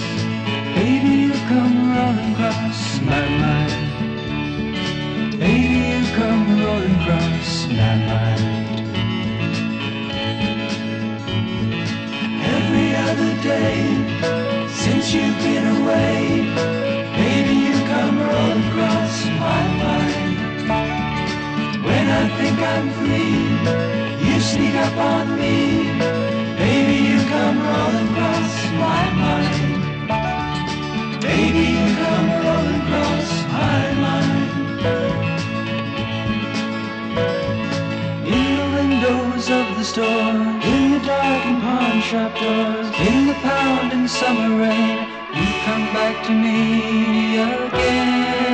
Baby, 0.74 1.14
you 1.26 1.34
come 1.52 1.76
rolling 1.96 2.34
across 2.34 2.80
my 3.02 3.26
mind. 3.44 3.82
Baby, 5.38 5.80
you 5.94 6.02
come 6.18 6.44
rolling 6.64 6.98
across 7.02 7.68
my 7.68 7.96
mind. 8.10 8.66
Every 12.58 12.90
other 13.08 13.34
day 13.44 13.78
since 14.82 15.14
you've 15.14 15.38
been 15.46 15.66
away, 15.78 16.73
I 22.16 22.30
think 22.38 22.58
I'm 22.74 22.88
free, 23.00 24.28
you 24.28 24.40
sneak 24.40 24.76
up 24.76 24.96
on 24.98 25.26
me, 25.40 25.58
baby, 26.62 26.98
you 27.10 27.20
come 27.34 27.58
rolling 27.68 28.08
across 28.14 28.54
my 28.86 29.04
mind. 29.24 29.74
Baby, 31.22 31.64
you 31.78 31.88
come 32.02 32.28
rolling 32.46 32.82
across 32.84 33.30
my 33.58 33.82
mind. 34.06 34.52
In 38.36 38.46
the 38.60 38.68
windows 38.78 39.46
of 39.50 39.66
the 39.78 39.84
store, 39.84 40.38
in 40.72 40.84
the 40.94 41.02
darkened 41.10 41.62
pawn 41.64 42.00
shop 42.10 42.32
doors, 42.40 42.88
in 43.10 43.28
the 43.28 43.38
pounding 43.48 44.08
summer 44.08 44.52
rain, 44.62 44.98
you 45.40 45.50
come 45.66 45.86
back 45.98 46.16
to 46.28 46.32
me 46.32 47.38
again. 47.40 48.53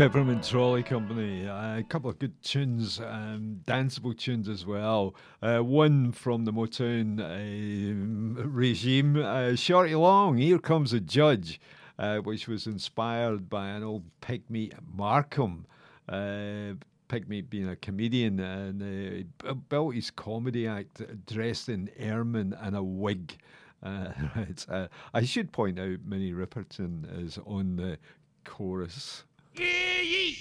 Peppermint 0.00 0.42
Trolley 0.42 0.82
Company. 0.82 1.46
Uh, 1.46 1.76
a 1.76 1.82
couple 1.82 2.08
of 2.08 2.18
good 2.18 2.42
tunes, 2.42 3.00
um, 3.00 3.60
danceable 3.66 4.16
tunes 4.16 4.48
as 4.48 4.64
well. 4.64 5.14
Uh, 5.42 5.58
one 5.58 6.10
from 6.10 6.46
the 6.46 6.52
Motown 6.54 7.20
um, 7.20 8.34
regime, 8.50 9.22
uh, 9.22 9.54
Shorty 9.54 9.94
Long, 9.94 10.38
Here 10.38 10.58
Comes 10.58 10.94
a 10.94 11.00
Judge, 11.00 11.60
uh, 11.98 12.16
which 12.20 12.48
was 12.48 12.66
inspired 12.66 13.50
by 13.50 13.68
an 13.68 13.82
old 13.82 14.04
Pigmeat 14.22 14.72
Markham. 14.96 15.66
Uh, 16.08 16.76
Pigmeat 17.10 17.50
being 17.50 17.68
a 17.68 17.76
comedian 17.76 18.40
and 18.40 19.26
uh, 19.44 19.52
built 19.52 19.94
his 19.94 20.10
comedy 20.10 20.66
act 20.66 21.02
dressed 21.26 21.68
in 21.68 21.90
ermine 22.00 22.56
and 22.62 22.74
a 22.74 22.82
wig. 22.82 23.36
Uh, 23.82 24.12
right. 24.34 24.66
Uh, 24.66 24.88
I 25.12 25.26
should 25.26 25.52
point 25.52 25.78
out 25.78 25.98
Minnie 26.06 26.32
Riperton 26.32 27.22
is 27.22 27.38
on 27.44 27.76
the 27.76 27.98
chorus. 28.46 29.24
Hear 29.52 30.02
ye! 30.02 30.38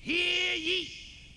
Hear 0.00 0.54
ye! 0.54 0.90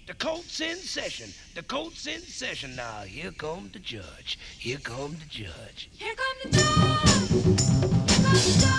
The 0.06 0.14
court's 0.14 0.62
in 0.62 0.78
session. 0.78 1.34
The 1.56 1.64
court's 1.64 2.06
in 2.08 2.22
session. 2.22 2.76
Now, 2.76 3.02
here 3.02 3.32
come 3.32 3.70
the 3.74 3.80
judge. 3.80 4.38
Here 4.58 4.78
come 4.78 5.18
the 5.18 5.26
judge. 5.28 5.90
Here 5.94 6.14
come 6.16 6.52
the 6.52 6.58
judge. 6.58 8.38
Stop 8.38 8.77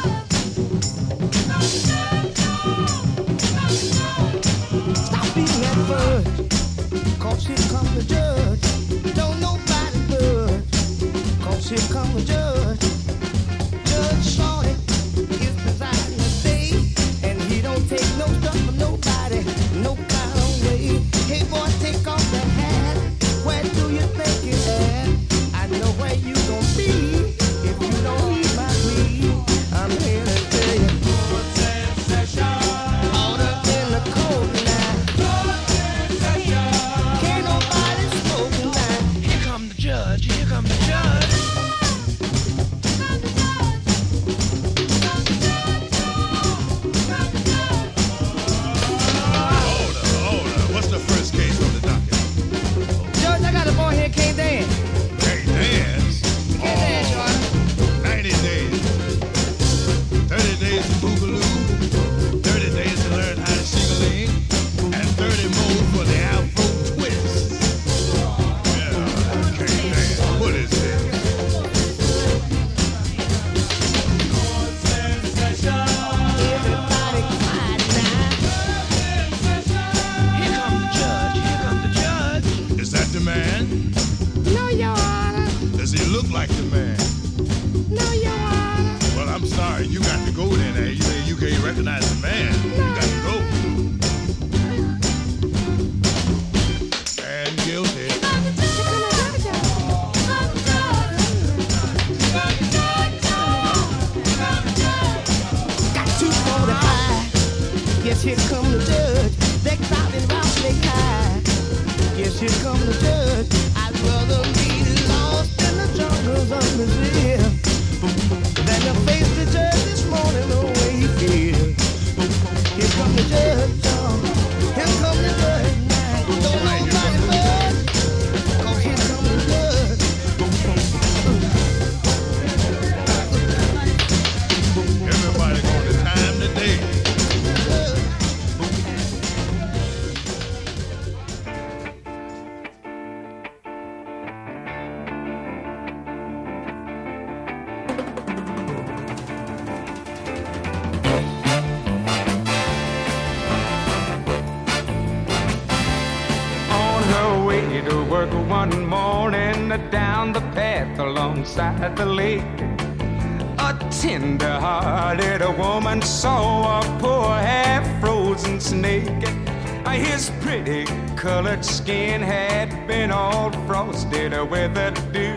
colored 171.29 171.63
skin 171.63 172.23
had 172.23 172.71
been 172.87 173.11
all 173.11 173.53
frosted 173.67 174.33
with 174.51 174.73
the 174.73 174.91
dew. 175.13 175.37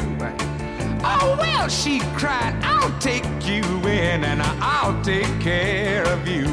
Oh, 1.03 1.35
well, 1.37 1.67
she 1.67 1.99
cried, 2.15 2.55
I'll 2.63 2.97
take 2.99 3.25
you 3.45 3.61
in 3.85 4.23
and 4.23 4.41
I'll 4.41 4.95
take 5.03 5.33
care 5.41 6.05
of 6.05 6.25
you. 6.25 6.47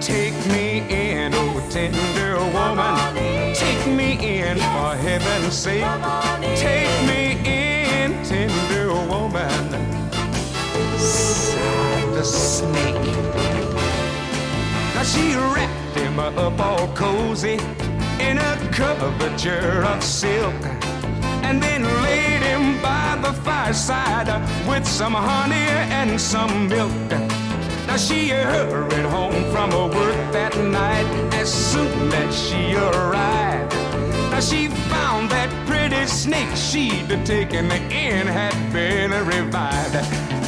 Take 0.00 0.34
me 0.48 0.82
in, 0.90 1.32
oh 1.34 1.64
tender 1.70 2.34
woman. 2.56 3.54
Take 3.54 3.86
me 3.86 4.10
in 4.40 4.56
for 4.56 4.90
heaven's 5.06 5.54
sake. 5.54 5.86
Take 6.56 6.94
me 7.10 7.22
in, 7.46 8.10
tender 8.24 8.88
woman. 9.12 9.64
Sighed 10.98 12.12
the 12.12 12.24
snake. 12.24 13.14
Now 14.94 15.04
she 15.04 15.36
wrapped 15.36 15.96
him 15.96 16.18
up 16.18 16.58
all 16.58 16.88
cozy 16.94 17.60
coverture 18.74 19.84
of 19.84 20.02
silk 20.02 20.52
and 21.44 21.62
then 21.62 21.84
laid 22.02 22.42
him 22.42 22.82
by 22.82 23.16
the 23.22 23.32
fireside 23.42 24.28
with 24.68 24.84
some 24.84 25.14
honey 25.14 25.68
and 26.00 26.20
some 26.20 26.68
milk. 26.68 26.90
Now 27.86 27.96
she 27.96 28.30
hurried 28.30 29.06
home 29.06 29.44
from 29.52 29.70
her 29.70 29.86
work 29.86 30.32
that 30.32 30.56
night 30.56 31.06
as 31.34 31.52
soon 31.52 32.12
as 32.12 32.34
she 32.36 32.74
arrived. 32.74 33.72
Now 34.32 34.40
she 34.40 34.66
found 34.90 35.30
that 35.30 35.50
pretty 35.68 36.04
snake 36.06 36.56
she'd 36.56 37.08
taken 37.24 37.70
in 37.70 38.26
had 38.26 38.56
been 38.72 39.12
revived. 39.24 39.94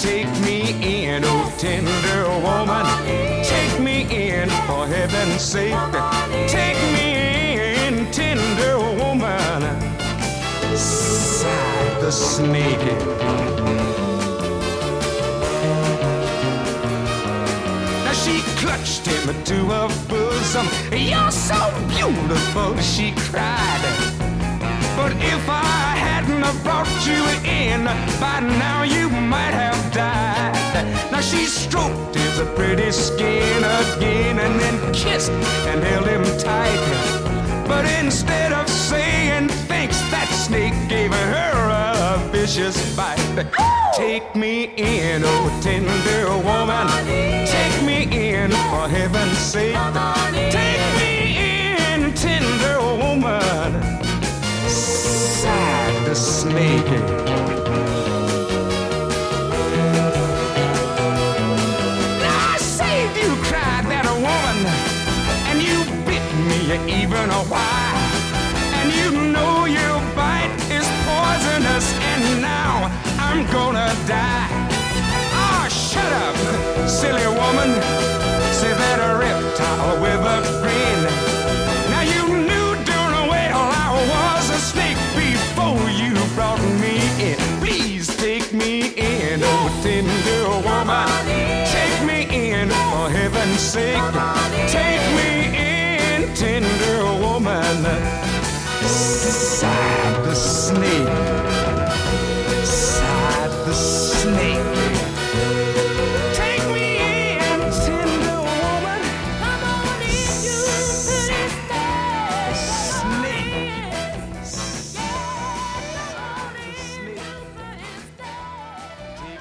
Take 0.02 0.32
me 0.40 0.60
in, 0.82 1.22
oh 1.24 1.54
tender 1.58 2.24
woman. 2.42 2.86
Take 3.44 3.78
me 3.78 4.02
in 4.02 4.48
for 4.66 4.84
heaven's 4.86 5.42
sake. 5.42 5.78
Take 6.48 6.76
me 6.92 6.95
the 12.06 12.12
snake. 12.12 12.86
Now 18.04 18.12
she 18.12 18.42
clutched 18.60 19.04
him 19.06 19.24
to 19.50 19.56
her 19.74 19.88
bosom. 20.06 20.68
You're 20.92 21.32
so 21.32 21.58
beautiful, 21.88 22.76
she 22.78 23.10
cried. 23.30 23.82
But 24.96 25.12
if 25.34 25.48
I 25.48 25.96
hadn't 26.06 26.46
brought 26.62 26.94
you 27.10 27.22
in, 27.42 27.86
by 28.20 28.38
now 28.38 28.84
you 28.84 29.10
might 29.10 29.56
have 29.64 29.80
died. 29.92 31.10
Now 31.10 31.20
she 31.20 31.44
stroked 31.46 32.14
his 32.14 32.38
pretty 32.54 32.92
skin 32.92 33.64
again 33.82 34.38
and 34.38 34.60
then 34.60 34.92
kissed 34.92 35.32
and 35.70 35.82
held 35.82 36.06
him 36.06 36.22
tight. 36.38 37.26
But 37.66 37.84
instead 38.00 38.52
of 38.52 38.68
saying 38.68 39.48
thanks, 39.66 39.98
that 40.12 40.28
snake 40.28 40.78
gave 40.88 41.12
her 41.12 41.65
a 42.16 42.28
vicious 42.30 42.76
bite. 42.96 43.46
Take 43.94 44.34
me 44.34 44.64
in, 44.76 45.22
oh 45.24 45.60
tender 45.62 46.28
woman. 46.48 46.86
Take 47.46 47.78
me 47.82 47.98
in, 48.34 48.50
for 48.70 48.88
heaven's 48.88 49.38
sake. 49.38 49.76
Take 50.50 50.84
me 51.00 51.12
in, 51.52 52.14
tender 52.14 52.78
woman. 53.02 53.70
Sighed 54.68 56.06
the 56.06 56.14
snake. 56.14 56.92
I 62.22 62.56
saved 62.58 63.16
you, 63.22 63.32
cried 63.48 63.84
that 63.92 64.06
woman, 64.26 64.58
and 65.48 65.58
you 65.66 65.78
bit 66.06 66.26
me 66.48 67.02
even 67.02 67.30
a 67.30 67.42
while. 67.50 67.85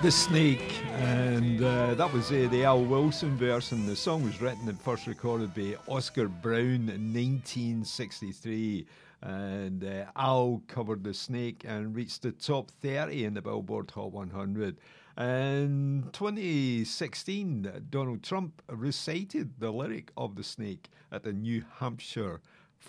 The 0.06 0.12
Snake, 0.12 0.84
and 0.98 1.64
uh, 1.64 1.96
that 1.96 2.14
was 2.14 2.32
uh, 2.32 2.48
the 2.52 2.64
Al 2.64 2.84
Wilson 2.84 3.36
version. 3.38 3.88
The 3.88 3.96
song 3.96 4.24
was 4.24 4.40
written 4.40 4.70
and 4.70 4.80
first 4.80 5.08
recorded 5.08 5.56
by 5.56 5.78
Oscar 5.88 6.28
Brown 6.28 6.90
in 6.90 7.12
1963. 7.12 8.86
And 9.24 9.84
uh, 9.84 10.06
Al 10.16 10.62
covered 10.68 11.04
The 11.04 11.16
Snake 11.16 11.66
and 11.68 11.96
reached 11.96 12.22
the 12.22 12.34
top 12.34 12.70
30 12.84 13.26
in 13.26 13.34
the 13.34 13.42
Billboard 13.42 13.90
Hot 13.96 14.12
100. 14.12 14.78
In 15.18 16.08
2016, 16.14 17.88
Donald 17.90 18.22
Trump 18.22 18.62
recited 18.70 19.54
the 19.58 19.72
lyric 19.72 20.12
of 20.16 20.36
The 20.36 20.44
Snake 20.44 20.92
at 21.12 21.24
the 21.24 21.34
New 21.34 21.64
Hampshire 21.80 22.42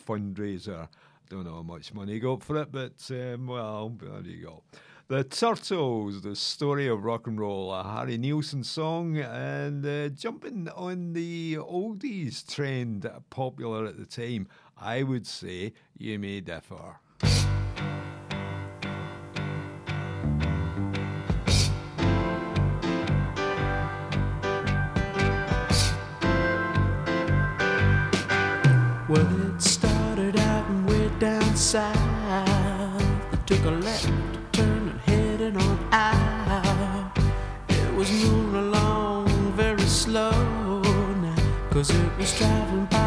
fundraiser. 0.06 0.88
Don't 1.30 1.44
know 1.44 1.54
how 1.54 1.62
much 1.62 1.94
money 1.94 2.12
he 2.12 2.20
got 2.20 2.42
for 2.42 2.58
it, 2.58 2.70
but 2.70 3.10
um, 3.10 3.46
well, 3.46 3.88
there 3.98 4.20
you 4.20 4.44
go. 4.44 4.62
The 5.08 5.22
Turtles, 5.22 6.22
the 6.22 6.34
story 6.34 6.88
of 6.88 7.04
rock 7.04 7.28
and 7.28 7.38
roll, 7.38 7.72
a 7.72 7.84
Harry 7.84 8.18
Nilsson 8.18 8.64
song, 8.64 9.16
and 9.16 9.86
uh, 9.86 10.08
jumping 10.08 10.68
on 10.70 11.12
the 11.12 11.58
oldies 11.58 12.44
trend 12.44 13.08
popular 13.30 13.86
at 13.86 13.98
the 13.98 14.04
time, 14.04 14.48
I 14.76 15.04
would 15.04 15.24
say 15.24 15.74
you 15.96 16.18
may 16.18 16.40
differ. 16.40 16.98
Well, 29.08 29.54
it 29.54 29.62
started 29.62 30.36
out 30.36 30.68
and 30.68 30.88
way 30.90 31.08
down 31.20 31.54
south. 31.54 32.05
Cause 41.76 41.90
it 41.90 42.16
was 42.16 42.38
traveling 42.38 42.86
by 42.86 43.05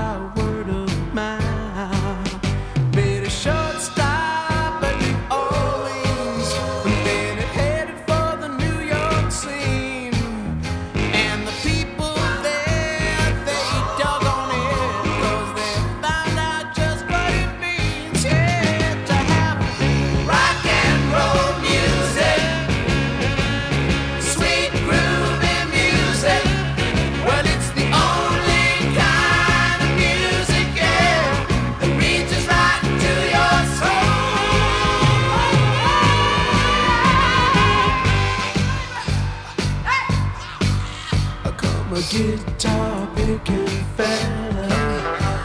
a 41.99 42.01
guitar 42.13 43.09
picking 43.13 43.67
fella, 43.97 44.69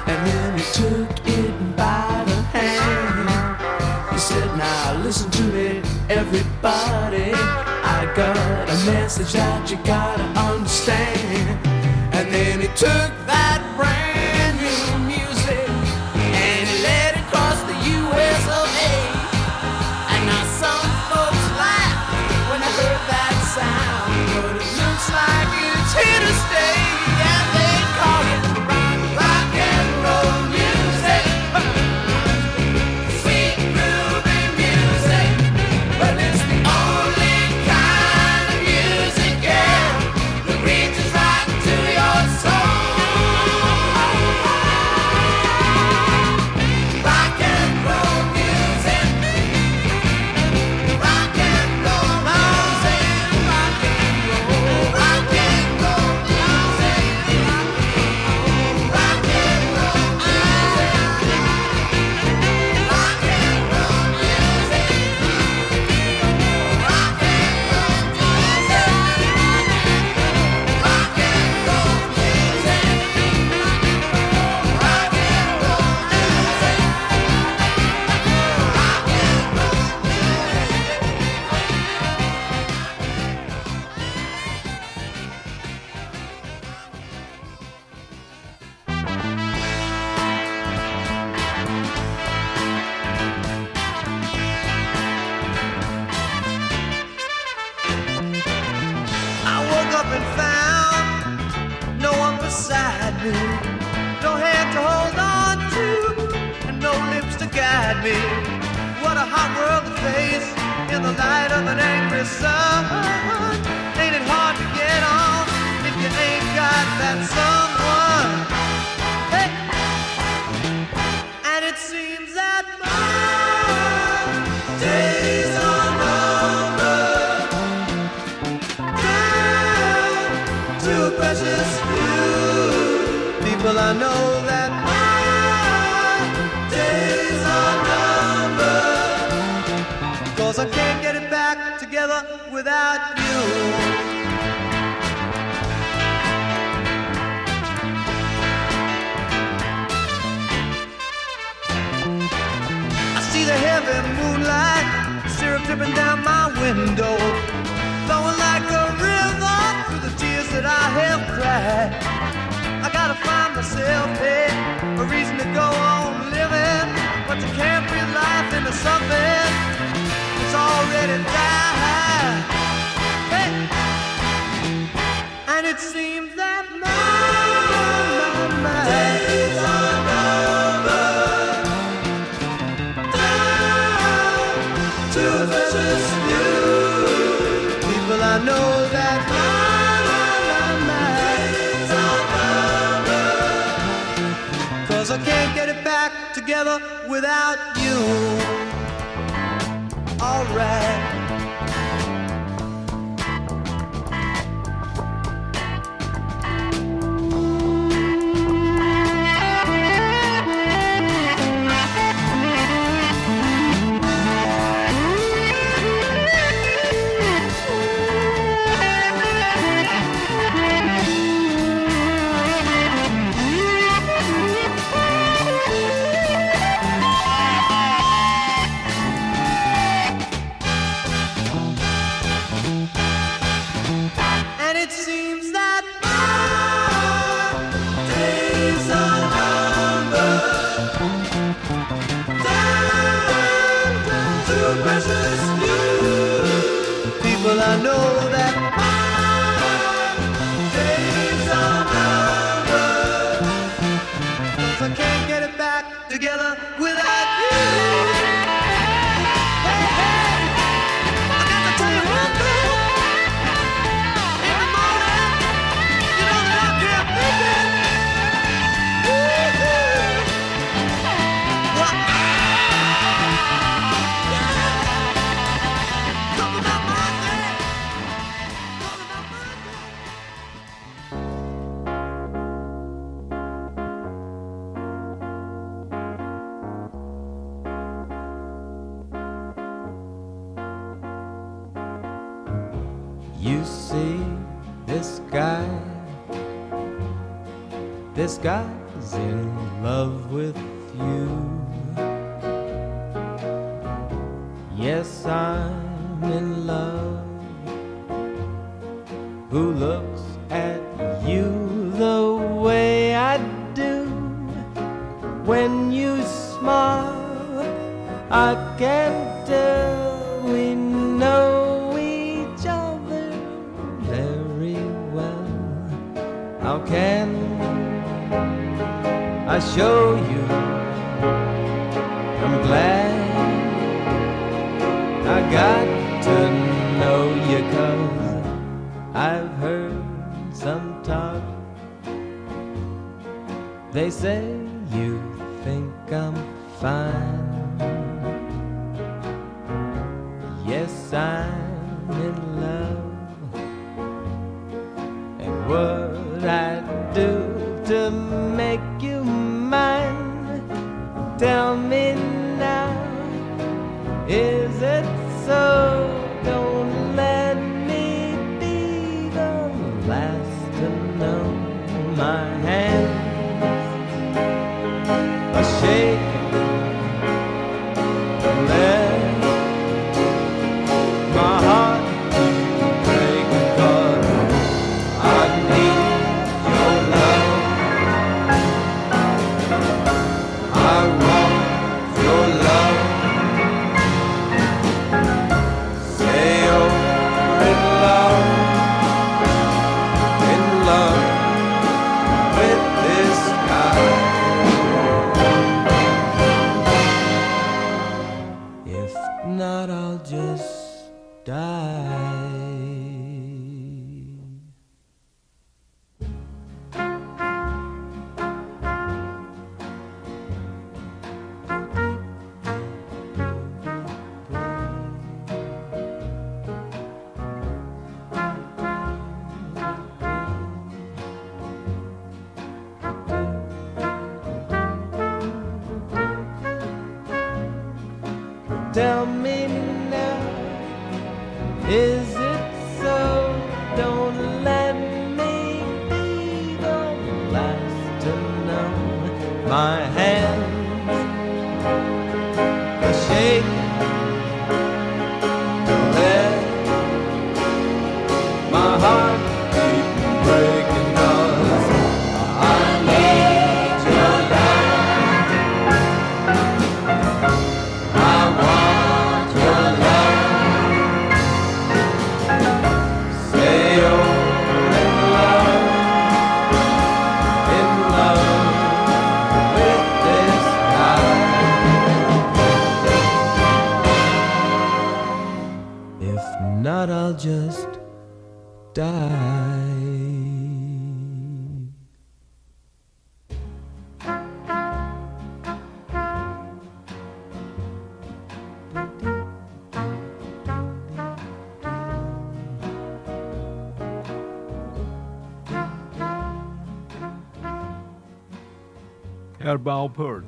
and 0.06 0.26
then 0.26 0.56
he 0.56 0.64
took 0.72 1.10
it 1.26 1.76
by 1.76 2.22
the 2.26 2.40
hand. 2.54 4.12
He 4.12 4.18
said, 4.18 4.56
Now 4.56 4.94
listen 5.02 5.30
to 5.32 5.42
me, 5.42 5.82
everybody. 6.08 7.32
I 7.96 8.12
got 8.14 8.68
a 8.68 8.76
message 8.86 9.32
that 9.32 9.68
you 9.68 9.78
gotta 9.78 10.22
understand. 10.38 11.58
And 12.14 12.32
then 12.32 12.60
he 12.60 12.68
took 12.68 13.10
that 13.26 13.60
brand 13.76 14.03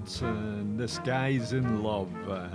Alpert 0.06 0.22
and 0.22 0.78
This 0.78 0.98
Guy's 1.00 1.52
in 1.52 1.82
Love. 1.82 2.12
Uh, 2.28 2.48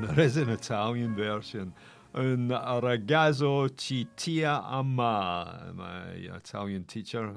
there 0.00 0.24
is 0.24 0.36
an 0.36 0.48
Italian 0.48 1.14
version. 1.14 1.72
And 2.14 2.50
Ragazzo 2.50 3.68
ci 3.76 4.06
ti 4.16 4.44
ama. 4.44 5.72
My 5.74 6.04
Italian 6.36 6.84
teacher, 6.84 7.34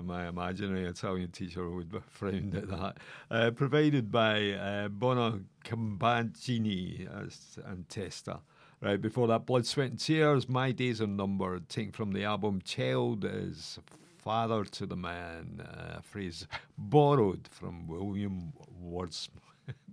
my 0.00 0.28
imaginary 0.28 0.84
Italian 0.84 1.32
teacher 1.32 1.68
would 1.68 1.90
be 1.90 1.98
frowned 2.08 2.54
at 2.54 2.68
that. 2.68 2.98
Uh, 3.30 3.50
provided 3.50 4.12
by 4.12 4.52
uh, 4.52 4.88
Bono 4.88 5.40
Compagini 5.64 7.08
and 7.66 7.88
Testa. 7.88 8.40
Right, 8.80 9.00
before 9.00 9.26
that, 9.28 9.46
Blood, 9.46 9.66
Sweat 9.66 9.90
and 9.90 9.98
Tears, 9.98 10.50
My 10.50 10.70
Days 10.70 11.00
Are 11.00 11.06
Numbered, 11.06 11.68
taken 11.68 11.92
from 11.92 12.12
the 12.12 12.24
album 12.24 12.60
Child 12.62 13.24
is 13.24 13.78
Father 14.26 14.64
to 14.64 14.86
the 14.86 14.96
Man, 14.96 15.62
uh, 15.64 15.98
a 15.98 16.02
phrase 16.02 16.48
borrowed 16.76 17.46
from 17.48 17.86
William 17.86 18.52
Words- 18.86 19.30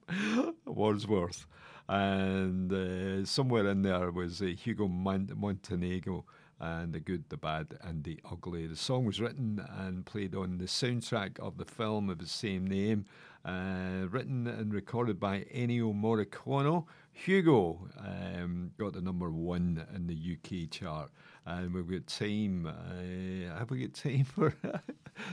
Wordsworth. 0.65 1.45
And 1.89 2.71
uh, 2.71 3.25
somewhere 3.25 3.67
in 3.67 3.81
there 3.81 4.11
was 4.11 4.41
uh, 4.41 4.45
Hugo 4.45 4.87
Mon- 4.87 5.31
Montenegro 5.35 6.25
and 6.59 6.93
The 6.93 6.99
Good, 7.01 7.25
the 7.29 7.37
Bad, 7.37 7.77
and 7.81 8.03
the 8.03 8.19
Ugly. 8.31 8.67
The 8.67 8.75
song 8.77 9.05
was 9.05 9.19
written 9.19 9.65
and 9.77 10.05
played 10.05 10.33
on 10.33 10.57
the 10.59 10.65
soundtrack 10.65 11.39
of 11.39 11.57
the 11.57 11.65
film 11.65 12.09
of 12.09 12.19
the 12.19 12.27
same 12.27 12.65
name, 12.65 13.05
uh, 13.43 14.07
written 14.09 14.47
and 14.47 14.73
recorded 14.73 15.19
by 15.19 15.41
Ennio 15.53 15.93
Morricone. 15.93 16.85
Hugo 17.11 17.87
um, 17.97 18.71
got 18.77 18.93
the 18.93 19.01
number 19.01 19.29
one 19.29 19.85
in 19.93 20.07
the 20.07 20.15
UK 20.15 20.69
chart. 20.71 21.11
And 21.45 21.73
we've 21.73 21.89
got 21.89 22.07
time. 22.07 22.65
Uh, 22.65 23.57
have 23.57 23.69
we 23.69 23.85
got 23.85 23.93
time 23.93 24.23
for 24.35 24.55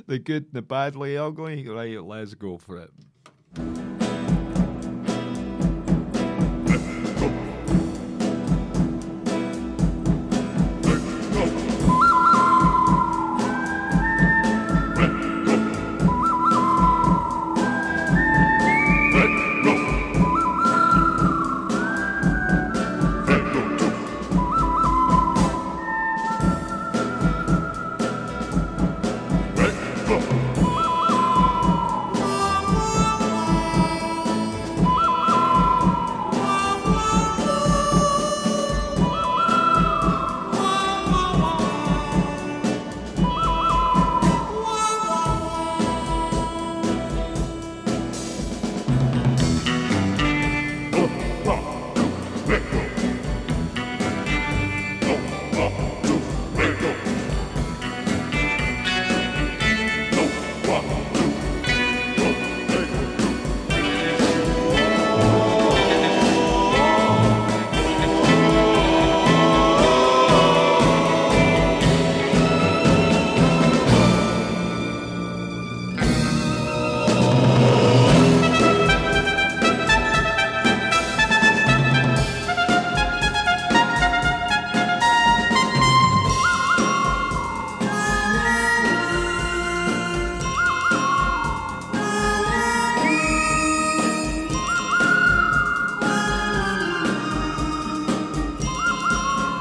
the 0.09 0.19
good, 0.19 0.53
the 0.53 0.62
badly 0.62 1.16
ugly? 1.16 1.66
Right, 1.69 2.03
let's 2.03 2.35
go 2.35 2.59
for 2.59 2.78
it. 2.78 2.91
Thank 3.55 4.02
you. 4.02 4.10